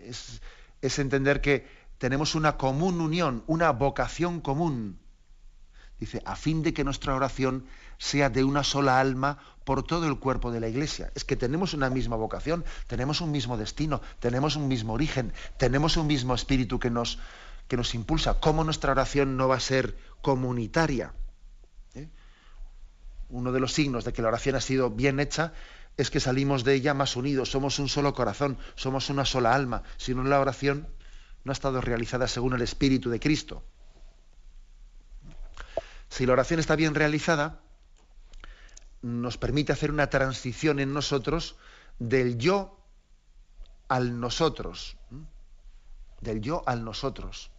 Es, 0.00 0.42
es 0.82 0.98
entender 0.98 1.40
que 1.40 1.66
tenemos 1.96 2.34
una 2.34 2.58
común 2.58 3.00
unión, 3.00 3.44
una 3.46 3.70
vocación 3.70 4.42
común. 4.42 4.98
Dice, 5.98 6.20
a 6.26 6.36
fin 6.36 6.62
de 6.62 6.74
que 6.74 6.84
nuestra 6.84 7.14
oración 7.14 7.64
sea 7.96 8.28
de 8.28 8.44
una 8.44 8.62
sola 8.62 9.00
alma 9.00 9.38
por 9.64 9.82
todo 9.82 10.06
el 10.06 10.18
cuerpo 10.18 10.52
de 10.52 10.60
la 10.60 10.68
Iglesia. 10.68 11.10
Es 11.14 11.24
que 11.24 11.34
tenemos 11.34 11.72
una 11.72 11.88
misma 11.88 12.16
vocación, 12.16 12.62
tenemos 12.88 13.22
un 13.22 13.30
mismo 13.30 13.56
destino, 13.56 14.02
tenemos 14.20 14.54
un 14.54 14.68
mismo 14.68 14.92
origen, 14.92 15.32
tenemos 15.56 15.96
un 15.96 16.08
mismo 16.08 16.34
espíritu 16.34 16.78
que 16.78 16.90
nos, 16.90 17.18
que 17.68 17.78
nos 17.78 17.94
impulsa. 17.94 18.38
¿Cómo 18.38 18.64
nuestra 18.64 18.92
oración 18.92 19.38
no 19.38 19.48
va 19.48 19.56
a 19.56 19.60
ser 19.60 19.96
comunitaria? 20.20 21.14
Uno 23.30 23.52
de 23.52 23.60
los 23.60 23.72
signos 23.72 24.04
de 24.04 24.12
que 24.12 24.22
la 24.22 24.28
oración 24.28 24.56
ha 24.56 24.60
sido 24.60 24.90
bien 24.90 25.20
hecha 25.20 25.52
es 25.96 26.10
que 26.10 26.20
salimos 26.20 26.64
de 26.64 26.74
ella 26.74 26.94
más 26.94 27.16
unidos, 27.16 27.50
somos 27.50 27.78
un 27.78 27.88
solo 27.88 28.14
corazón, 28.14 28.56
somos 28.76 29.10
una 29.10 29.24
sola 29.24 29.54
alma. 29.54 29.82
Si 29.96 30.14
no, 30.14 30.22
la 30.22 30.40
oración 30.40 30.88
no 31.44 31.50
ha 31.50 31.52
estado 31.52 31.80
realizada 31.80 32.28
según 32.28 32.54
el 32.54 32.62
Espíritu 32.62 33.10
de 33.10 33.20
Cristo. 33.20 33.64
Si 36.08 36.24
la 36.24 36.34
oración 36.34 36.60
está 36.60 36.76
bien 36.76 36.94
realizada, 36.94 37.60
nos 39.02 39.38
permite 39.38 39.72
hacer 39.72 39.90
una 39.90 40.08
transición 40.08 40.78
en 40.78 40.94
nosotros 40.94 41.56
del 41.98 42.38
yo 42.38 42.78
al 43.88 44.20
nosotros. 44.20 44.96
Del 46.20 46.40
yo 46.40 46.62
al 46.66 46.84
nosotros. 46.84 47.50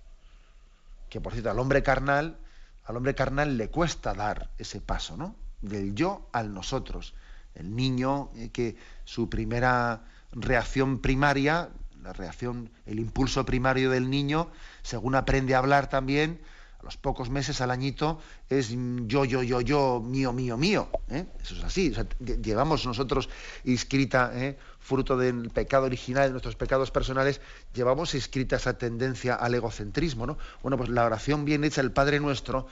Que 1.10 1.20
por 1.22 1.34
cierto, 1.34 1.52
al 1.52 1.60
hombre 1.60 1.84
carnal, 1.84 2.40
al 2.86 2.98
hombre 2.98 3.16
carnal 3.16 3.58
le 3.58 3.70
cuesta 3.70 4.14
dar 4.14 4.50
ese 4.58 4.82
paso, 4.82 5.18
¿no? 5.18 5.36
Del 5.62 5.94
yo 5.96 6.30
al 6.32 6.54
nosotros 6.54 7.14
el 7.56 7.76
niño 7.76 8.32
eh, 8.36 8.50
que 8.50 8.76
su 9.04 9.30
primera 9.30 10.04
reacción 10.32 11.00
primaria, 11.00 11.70
la 12.02 12.14
reacción, 12.14 12.70
el 12.86 13.00
impulso 13.00 13.46
primario 13.46 13.90
del 13.90 14.10
niño, 14.10 14.50
según 14.82 15.16
aprende 15.16 15.56
a 15.56 15.60
hablar 15.60 15.90
también, 15.90 16.40
a 16.80 16.84
los 16.84 16.96
pocos 16.96 17.30
meses, 17.30 17.60
al 17.60 17.72
añito, 17.72 18.22
es 18.50 18.70
yo, 18.70 19.26
yo, 19.26 19.44
yo, 19.44 19.60
yo, 19.60 20.02
mío, 20.02 20.32
mío, 20.32 20.56
mío. 20.56 20.90
¿eh? 21.10 21.26
Eso 21.42 21.56
es 21.56 21.64
así. 21.64 21.94
llevamos 22.42 22.86
nosotros 22.86 23.30
inscrita, 23.66 24.32
¿eh? 24.34 24.58
fruto 24.80 25.18
del 25.18 25.50
pecado 25.50 25.86
original, 25.88 26.28
de 26.28 26.32
nuestros 26.32 26.56
pecados 26.56 26.90
personales, 26.90 27.42
llevamos 27.74 28.16
inscrita 28.16 28.56
esa 28.56 28.78
tendencia 28.78 29.36
al 29.36 29.56
egocentrismo. 29.56 30.26
¿no? 30.26 30.38
Bueno, 30.64 30.78
pues 30.78 30.90
la 30.90 31.06
oración 31.06 31.44
bien 31.44 31.66
hecha, 31.66 31.82
el 31.82 31.92
Padre 31.92 32.22
Nuestro, 32.22 32.68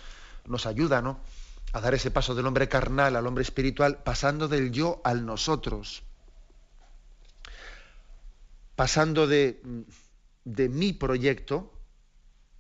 nos 0.46 0.66
ayuda, 0.66 1.02
¿no? 1.02 1.20
A 1.74 1.82
dar 1.82 1.94
ese 1.94 2.12
paso 2.12 2.36
del 2.36 2.46
hombre 2.46 2.70
carnal 2.70 3.16
al 3.16 3.28
hombre 3.28 3.44
espiritual, 3.44 4.04
pasando 4.04 4.48
del 4.48 4.72
yo 4.72 5.02
al 5.04 5.26
nosotros, 5.26 6.04
pasando 8.76 9.28
de, 9.28 9.62
de 10.44 10.70
mi 10.70 10.94
proyecto, 10.94 11.74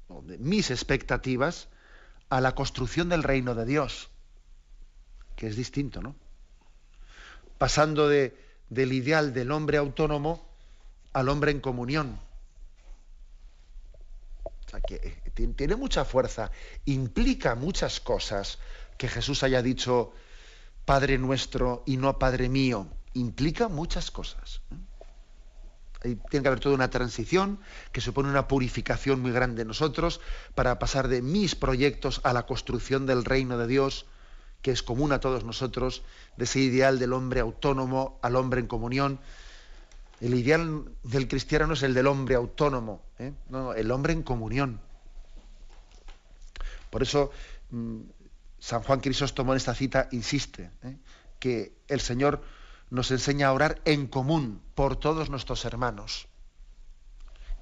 o 0.07 0.21
de 0.21 0.37
mis 0.37 0.71
expectativas, 0.71 1.67
a 2.29 2.41
la 2.41 2.55
construcción 2.55 3.09
del 3.09 3.23
reino 3.23 3.55
de 3.55 3.65
Dios, 3.65 4.09
que 5.35 5.47
es 5.47 5.55
distinto, 5.55 6.01
¿no? 6.01 6.15
Pasando 7.57 8.07
de, 8.09 8.37
del 8.69 8.91
ideal 8.93 9.33
del 9.33 9.51
hombre 9.51 9.77
autónomo 9.77 10.45
al 11.13 11.29
hombre 11.29 11.51
en 11.51 11.61
comunión. 11.61 12.19
O 14.43 14.69
sea, 14.69 14.81
que 14.81 14.95
eh, 14.95 15.31
tiene 15.55 15.75
mucha 15.75 16.03
fuerza, 16.03 16.51
implica 16.85 17.55
muchas 17.55 18.01
cosas 18.01 18.59
que 18.97 19.07
Jesús 19.07 19.43
haya 19.43 19.61
dicho 19.61 20.11
Padre 20.85 21.17
nuestro 21.17 21.83
y 21.85 21.97
no 21.97 22.17
Padre 22.17 22.49
mío, 22.49 22.87
implica 23.13 23.67
muchas 23.67 24.11
cosas. 24.11 24.61
¿eh? 24.71 24.75
tiene 26.29 26.43
que 26.43 26.47
haber 26.47 26.59
toda 26.59 26.75
una 26.75 26.89
transición 26.89 27.59
que 27.91 28.01
supone 28.01 28.29
una 28.29 28.47
purificación 28.47 29.21
muy 29.21 29.31
grande 29.31 29.63
en 29.63 29.67
nosotros 29.67 30.21
para 30.55 30.79
pasar 30.79 31.07
de 31.07 31.21
mis 31.21 31.55
proyectos 31.55 32.21
a 32.23 32.33
la 32.33 32.45
construcción 32.45 33.05
del 33.05 33.25
reino 33.25 33.57
de 33.57 33.67
Dios, 33.67 34.05
que 34.61 34.71
es 34.71 34.83
común 34.83 35.11
a 35.11 35.19
todos 35.19 35.43
nosotros, 35.43 36.03
de 36.37 36.45
ese 36.45 36.59
ideal 36.59 36.99
del 36.99 37.13
hombre 37.13 37.39
autónomo 37.39 38.19
al 38.21 38.35
hombre 38.35 38.61
en 38.61 38.67
comunión. 38.67 39.19
El 40.19 40.33
ideal 40.33 40.85
del 41.03 41.27
cristiano 41.27 41.67
no 41.67 41.73
es 41.73 41.83
el 41.83 41.93
del 41.93 42.07
hombre 42.07 42.35
autónomo, 42.35 43.01
¿eh? 43.19 43.33
no, 43.49 43.73
el 43.73 43.91
hombre 43.91 44.13
en 44.13 44.23
comunión. 44.23 44.79
Por 46.89 47.03
eso 47.03 47.31
mm, 47.71 47.99
San 48.59 48.81
Juan 48.83 48.99
Crisóstomo 48.99 49.53
en 49.53 49.57
esta 49.57 49.75
cita 49.75 50.07
insiste 50.11 50.71
¿eh? 50.83 50.97
que 51.39 51.77
el 51.87 52.01
Señor 52.01 52.41
nos 52.89 53.11
enseña 53.11 53.47
a 53.47 53.53
orar 53.53 53.81
en 53.85 54.07
común 54.07 54.61
por 54.75 54.95
todos 54.95 55.29
nuestros 55.29 55.65
hermanos. 55.65 56.27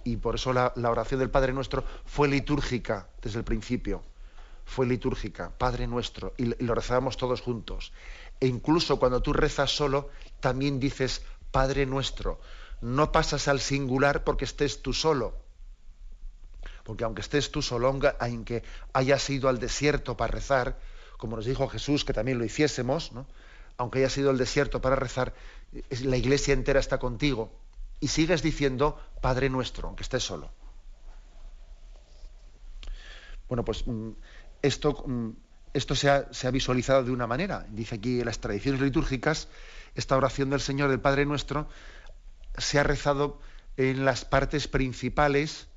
Y 0.04 0.18
por 0.18 0.36
eso 0.36 0.54
la, 0.54 0.72
oración 0.76 1.20
del 1.20 1.32
Padre 1.32 1.52
Nuestro 1.52 1.84
fue 2.06 2.28
litúrgica 2.28 3.10
desde 3.22 3.40
el 3.40 3.44
principio. 3.44 4.04
Fue 4.64 4.86
litúrgica, 4.86 5.52
Padre 5.58 5.88
Nuestro, 5.88 6.34
y, 6.38 6.62
y 6.62 6.66
lo 6.66 6.76
rezábamos 6.76 7.18
todos 7.18 7.42
juntos. 7.42 7.92
E 8.40 8.48
incluso 8.48 9.00
cuando 9.00 9.22
tú 9.22 9.34
rezas 9.34 9.76
solo, 9.76 10.10
también 10.40 10.80
dices 10.80 11.24
Padre 11.52 11.86
Nuestro. 11.86 12.40
No 12.82 13.12
pasas 13.12 13.48
al 13.48 13.60
singular 13.60 14.24
porque 14.24 14.46
estés 14.46 14.82
tú 14.82 14.94
solo, 14.94 15.45
porque 16.86 17.04
aunque 17.04 17.22
estés 17.22 17.50
tú 17.50 17.64
solo, 17.64 17.88
aunque 18.20 18.64
hayas 18.94 19.30
ido 19.32 19.50
al 19.50 19.58
desierto 19.58 20.16
para 20.16 20.32
rezar, 20.32 20.78
como 21.18 21.36
nos 21.36 21.46
dijo 21.46 21.68
Jesús 21.68 22.06
que 22.06 22.14
también 22.14 22.38
lo 22.38 22.46
hiciésemos, 22.46 23.12
aunque 23.78 24.00
hayas 24.00 24.16
ido 24.20 24.30
al 24.30 24.38
desierto 24.38 24.82
para 24.82 24.96
rezar, 24.96 25.34
la 26.04 26.16
iglesia 26.16 26.54
entera 26.54 26.80
está 26.80 27.00
contigo. 27.00 27.52
Y 28.00 28.10
sigues 28.10 28.44
diciendo 28.44 29.00
Padre 29.20 29.50
nuestro, 29.50 29.88
aunque 29.88 30.04
estés 30.04 30.22
solo. 30.22 30.52
Bueno, 33.50 33.66
pues 33.66 33.88
mm, 33.88 34.12
esto, 34.62 35.04
mm, 35.08 35.30
esto 35.74 35.96
se, 35.96 36.12
ha, 36.12 36.32
se 36.32 36.48
ha 36.48 36.52
visualizado 36.52 37.04
de 37.04 37.12
una 37.12 37.26
manera. 37.26 37.66
Dice 37.72 37.96
aquí 37.96 38.20
en 38.20 38.28
las 38.28 38.40
tradiciones 38.40 38.82
litúrgicas, 38.82 39.48
esta 39.96 40.16
oración 40.18 40.52
del 40.52 40.62
Señor 40.62 40.90
del 40.92 41.00
Padre 41.00 41.26
nuestro 41.26 41.68
se 42.58 42.78
ha 42.78 42.84
rezado 42.84 43.40
en 43.76 44.06
las 44.06 44.24
partes 44.24 44.68
principales 44.68 45.68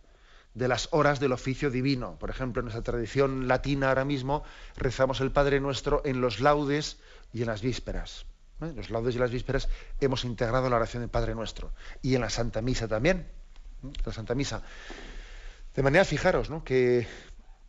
de 0.58 0.68
las 0.68 0.88
horas 0.90 1.20
del 1.20 1.32
oficio 1.32 1.70
divino. 1.70 2.18
Por 2.18 2.30
ejemplo, 2.30 2.60
en 2.60 2.66
nuestra 2.66 2.82
tradición 2.82 3.46
latina 3.46 3.88
ahora 3.88 4.04
mismo 4.04 4.42
rezamos 4.76 5.20
el 5.20 5.30
Padre 5.30 5.60
Nuestro 5.60 6.02
en 6.04 6.20
los 6.20 6.40
laudes 6.40 6.98
y 7.32 7.42
en 7.42 7.46
las 7.46 7.62
vísperas. 7.62 8.26
En 8.60 8.74
los 8.74 8.90
laudes 8.90 9.14
y 9.14 9.18
las 9.18 9.30
vísperas 9.30 9.68
hemos 10.00 10.24
integrado 10.24 10.68
la 10.68 10.76
oración 10.76 11.02
del 11.02 11.10
Padre 11.10 11.36
Nuestro. 11.36 11.72
Y 12.02 12.16
en 12.16 12.22
la 12.22 12.30
Santa 12.30 12.60
Misa 12.60 12.88
también. 12.88 13.28
La 14.04 14.12
Santa 14.12 14.34
Misa. 14.34 14.62
De 15.76 15.82
manera, 15.84 16.04
fijaros, 16.04 16.50
¿no? 16.50 16.64
que 16.64 17.06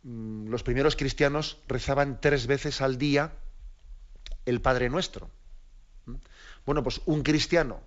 mm, 0.02 0.48
los 0.48 0.64
primeros 0.64 0.96
cristianos 0.96 1.58
rezaban 1.68 2.20
tres 2.20 2.48
veces 2.48 2.80
al 2.80 2.98
día 2.98 3.32
el 4.46 4.60
Padre 4.60 4.90
Nuestro. 4.90 5.30
Bueno, 6.66 6.82
pues 6.82 7.00
un 7.06 7.22
cristiano 7.22 7.80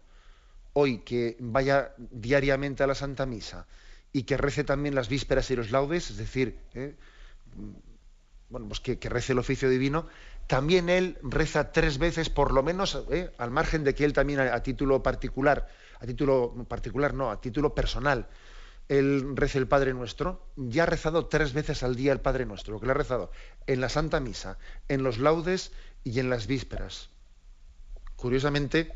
hoy 0.72 1.00
que 1.00 1.36
vaya 1.39 1.94
diariamente 1.98 2.84
a 2.84 2.88
la 2.88 2.96
Santa 2.96 3.26
Misa, 3.26 3.68
y 4.13 4.23
que 4.23 4.38
rece 4.38 4.63
también 4.63 4.93
las 4.95 5.10
vísperas 5.10 5.49
y 5.49 5.56
los 5.56 5.71
laudes, 5.71 6.12
es 6.12 6.17
decir, 6.17 6.60
¿eh? 6.76 6.95
bueno, 8.49 8.67
pues 8.67 8.80
que, 8.80 8.95
rece 9.10 9.34
el 9.34 9.39
oficio 9.39 9.67
divino, 9.67 10.08
también 10.45 10.88
él 10.88 11.17
reza 11.23 11.71
tres 11.71 11.97
veces, 11.97 12.30
por 12.30 12.54
lo 12.54 12.62
menos, 12.62 13.04
¿eh? 13.10 13.32
al 13.39 13.49
margen 13.49 13.84
de 13.84 13.95
que 13.95 14.06
él 14.06 14.13
también 14.13 14.39
a, 14.39 14.62
título 14.62 15.02
particular, 15.02 15.67
a 15.99 16.06
título 16.06 16.54
particular 16.69 17.15
no, 17.15 17.32
a 17.32 17.41
título 17.41 17.73
personal, 17.73 18.28
él 18.88 19.36
rece 19.36 19.58
el 19.58 19.67
Padre 19.67 19.93
Nuestro, 19.95 20.45
ya 20.56 20.84
ha 20.84 20.86
rezado 20.86 21.26
tres 21.26 21.54
veces 21.54 21.82
al 21.82 21.95
día 21.95 22.12
el 22.12 22.19
Padre 22.19 22.45
Nuestro, 22.45 22.73
lo 22.73 22.80
que 22.80 22.86
le 22.86 22.91
ha 22.91 22.95
rezado 22.95 23.32
en 23.65 23.82
la 23.82 23.89
Santa 23.89 24.19
Misa, 24.19 24.60
en 24.89 25.02
los 25.02 25.17
laudes 25.17 25.71
y 26.04 26.19
en 26.19 26.30
las 26.30 26.45
vísperas. 26.45 27.10
Curiosamente, 28.15 28.93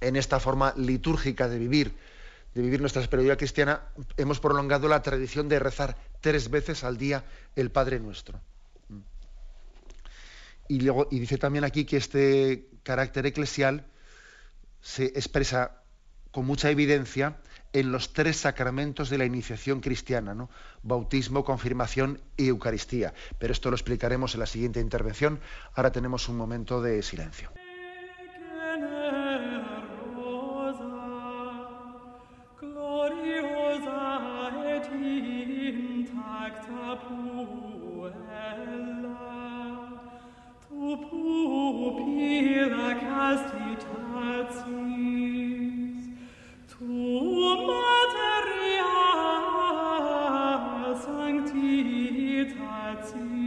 en 0.00 0.14
esta 0.14 0.38
forma 0.38 0.72
litúrgica 0.76 1.48
de 1.48 1.58
vivir, 1.58 1.96
de 2.56 2.62
vivir 2.62 2.80
nuestra 2.80 3.02
espiritualidad 3.02 3.36
cristiana, 3.36 3.82
hemos 4.16 4.40
prolongado 4.40 4.88
la 4.88 5.02
tradición 5.02 5.46
de 5.46 5.58
rezar 5.58 5.94
tres 6.22 6.48
veces 6.48 6.84
al 6.84 6.96
día 6.96 7.22
el 7.54 7.70
Padre 7.70 8.00
Nuestro. 8.00 8.40
Y, 10.66 10.80
luego, 10.80 11.06
y 11.10 11.18
dice 11.18 11.36
también 11.36 11.64
aquí 11.64 11.84
que 11.84 11.98
este 11.98 12.70
carácter 12.82 13.26
eclesial 13.26 13.84
se 14.80 15.04
expresa 15.04 15.82
con 16.30 16.46
mucha 16.46 16.70
evidencia 16.70 17.36
en 17.74 17.92
los 17.92 18.14
tres 18.14 18.38
sacramentos 18.38 19.10
de 19.10 19.18
la 19.18 19.26
iniciación 19.26 19.82
cristiana, 19.82 20.48
bautismo, 20.82 21.44
confirmación 21.44 22.22
y 22.38 22.48
Eucaristía. 22.48 23.12
Pero 23.38 23.52
esto 23.52 23.68
lo 23.68 23.76
explicaremos 23.76 24.32
en 24.32 24.40
la 24.40 24.46
siguiente 24.46 24.80
intervención. 24.80 25.40
Ahora 25.74 25.92
tenemos 25.92 26.26
un 26.30 26.38
momento 26.38 26.80
de 26.80 27.02
silencio. 27.02 27.52
Sanctitatis 52.46 53.45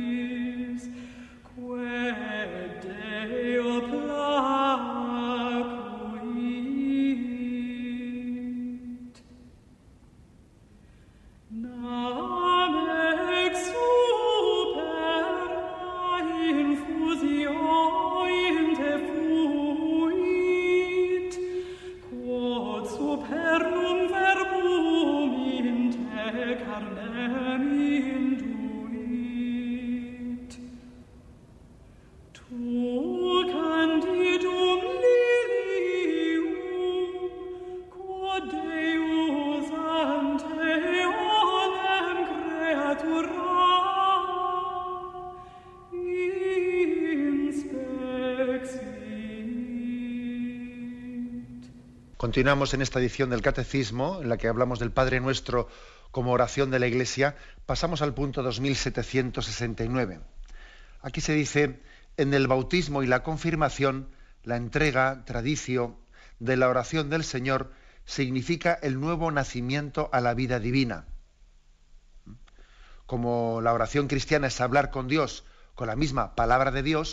Continuamos 52.29 52.75
en 52.75 52.83
esta 52.83 52.99
edición 52.99 53.31
del 53.31 53.41
Catecismo, 53.41 54.19
en 54.21 54.29
la 54.29 54.37
que 54.37 54.47
hablamos 54.47 54.77
del 54.77 54.91
Padre 54.91 55.19
Nuestro 55.19 55.67
como 56.11 56.31
oración 56.31 56.69
de 56.69 56.77
la 56.77 56.85
Iglesia. 56.85 57.35
Pasamos 57.65 58.03
al 58.03 58.13
punto 58.13 58.43
2769. 58.43 60.19
Aquí 61.01 61.21
se 61.21 61.33
dice, 61.33 61.81
en 62.17 62.35
el 62.35 62.45
bautismo 62.45 63.01
y 63.01 63.07
la 63.07 63.23
confirmación, 63.23 64.11
la 64.43 64.57
entrega, 64.57 65.25
tradicio 65.25 65.97
de 66.37 66.55
la 66.55 66.69
oración 66.69 67.09
del 67.09 67.23
Señor 67.23 67.71
significa 68.05 68.77
el 68.79 68.99
nuevo 68.99 69.31
nacimiento 69.31 70.11
a 70.13 70.21
la 70.21 70.35
vida 70.35 70.59
divina. 70.59 71.05
Como 73.07 73.59
la 73.59 73.73
oración 73.73 74.07
cristiana 74.07 74.45
es 74.45 74.61
hablar 74.61 74.91
con 74.91 75.07
Dios 75.07 75.45
con 75.79 75.87
la 75.87 75.95
misma 75.95 76.35
palabra 76.35 76.71
de 76.71 76.83
Dios, 76.83 77.07